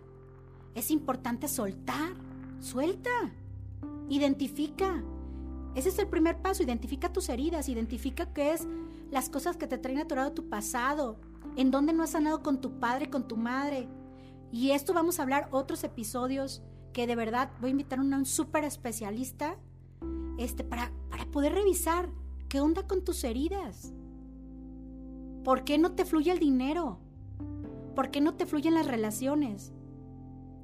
es 0.76 0.92
importante 0.92 1.48
soltar, 1.48 2.14
suelta, 2.60 3.10
identifica, 4.10 5.04
ese 5.76 5.90
es 5.90 6.00
el 6.00 6.08
primer 6.08 6.42
paso, 6.42 6.64
identifica 6.64 7.12
tus 7.12 7.28
heridas, 7.30 7.68
identifica 7.68 8.32
qué 8.34 8.54
es 8.54 8.68
las 9.12 9.30
cosas 9.30 9.58
que 9.58 9.68
te 9.68 9.78
traen 9.78 10.00
atorado 10.00 10.32
tu 10.32 10.48
pasado, 10.48 11.18
en 11.58 11.72
dónde 11.72 11.94
no 11.94 12.04
has 12.04 12.12
sanado 12.12 12.44
con 12.44 12.62
tu 12.62 12.80
padre, 12.80 13.10
con 13.10 13.28
tu 13.28 13.36
madre. 13.36 13.90
Y 14.52 14.72
esto 14.72 14.94
vamos 14.94 15.20
a 15.20 15.24
hablar 15.24 15.50
otros 15.52 15.84
episodios 15.84 16.62
que 16.94 17.08
de 17.08 17.16
verdad 17.16 17.52
voy 17.60 17.70
a 17.70 17.72
invitar 17.72 18.00
a 18.00 18.02
un 18.04 18.26
súper 18.26 18.64
especialista 18.64 19.58
este, 20.38 20.64
para, 20.64 20.94
para 21.10 21.26
poder 21.26 21.54
revisar 21.54 22.10
qué 22.48 22.62
onda 22.62 22.88
con 22.88 23.04
tus 23.04 23.26
heridas. 23.26 23.94
¿Por 25.44 25.66
qué 25.66 25.78
no 25.78 25.92
te 25.92 26.06
fluye 26.06 26.32
el 26.32 26.40
dinero? 26.40 27.00
¿Por 27.96 28.12
qué 28.12 28.22
no 28.22 28.34
te 28.36 28.46
fluyen 28.46 28.76
las 28.76 28.88
relaciones? 28.88 29.74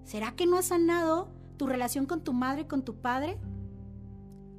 ¿Será 0.04 0.36
que 0.36 0.46
no 0.46 0.58
has 0.58 0.66
sanado 0.66 1.30
tu 1.62 1.68
relación 1.68 2.08
con 2.08 2.24
tu 2.24 2.34
madre 2.34 2.62
y 2.62 2.66
con 2.66 2.82
tu 2.84 2.96
padre. 2.96 3.38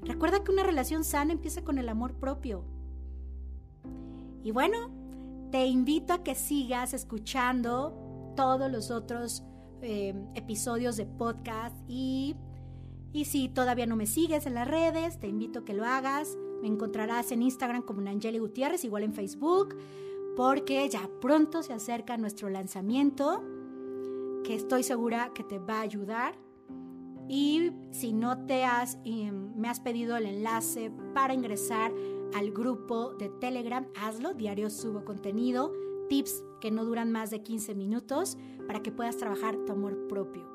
Recuerda 0.02 0.44
que 0.44 0.52
una 0.52 0.62
relación 0.62 1.02
sana 1.02 1.32
empieza 1.32 1.64
con 1.64 1.78
el 1.78 1.88
amor 1.88 2.14
propio. 2.14 2.64
Y 4.44 4.52
bueno, 4.52 4.92
te 5.50 5.66
invito 5.66 6.12
a 6.12 6.22
que 6.22 6.36
sigas 6.36 6.94
escuchando 6.94 8.32
todos 8.36 8.70
los 8.70 8.92
otros 8.92 9.42
eh, 9.80 10.14
episodios 10.36 10.96
de 10.96 11.06
podcast 11.06 11.74
y, 11.88 12.36
y 13.12 13.24
si 13.24 13.48
todavía 13.48 13.86
no 13.86 13.96
me 13.96 14.06
sigues 14.06 14.46
en 14.46 14.54
las 14.54 14.68
redes, 14.68 15.18
te 15.18 15.26
invito 15.26 15.58
a 15.58 15.64
que 15.64 15.74
lo 15.74 15.84
hagas. 15.84 16.38
Me 16.62 16.68
encontrarás 16.68 17.32
en 17.32 17.42
Instagram 17.42 17.82
como 17.82 18.00
Nangeli 18.00 18.38
Gutiérrez, 18.38 18.84
igual 18.84 19.02
en 19.02 19.12
Facebook, 19.12 19.76
porque 20.36 20.88
ya 20.88 21.10
pronto 21.20 21.64
se 21.64 21.72
acerca 21.72 22.16
nuestro 22.16 22.48
lanzamiento, 22.48 23.42
que 24.44 24.54
estoy 24.54 24.82
segura 24.82 25.32
que 25.34 25.44
te 25.44 25.58
va 25.58 25.78
a 25.78 25.82
ayudar. 25.82 26.34
Y 27.28 27.72
si 27.90 28.12
no 28.12 28.46
te 28.46 28.64
has, 28.64 28.98
em, 29.04 29.54
me 29.56 29.68
has 29.68 29.80
pedido 29.80 30.16
el 30.16 30.26
enlace 30.26 30.90
para 31.14 31.34
ingresar 31.34 31.92
al 32.34 32.50
grupo 32.50 33.14
de 33.14 33.28
Telegram, 33.28 33.86
hazlo, 34.00 34.34
diario 34.34 34.70
subo 34.70 35.04
contenido, 35.04 35.72
tips 36.08 36.42
que 36.60 36.70
no 36.70 36.84
duran 36.84 37.10
más 37.10 37.30
de 37.30 37.42
15 37.42 37.74
minutos 37.74 38.36
para 38.66 38.82
que 38.82 38.92
puedas 38.92 39.16
trabajar 39.16 39.56
tu 39.64 39.72
amor 39.72 40.08
propio 40.08 40.46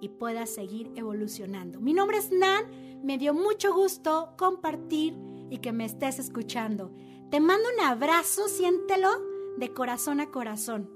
y 0.00 0.08
puedas 0.08 0.50
seguir 0.50 0.92
evolucionando. 0.96 1.80
Mi 1.80 1.92
nombre 1.92 2.18
es 2.18 2.30
Nan, 2.30 2.64
me 3.02 3.18
dio 3.18 3.34
mucho 3.34 3.72
gusto 3.72 4.34
compartir 4.36 5.16
y 5.50 5.58
que 5.58 5.72
me 5.72 5.84
estés 5.84 6.18
escuchando. 6.18 6.90
Te 7.30 7.40
mando 7.40 7.68
un 7.74 7.84
abrazo, 7.84 8.48
siéntelo 8.48 9.08
de 9.56 9.72
corazón 9.72 10.20
a 10.20 10.30
corazón. 10.30 10.90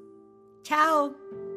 Chao. 0.63 1.48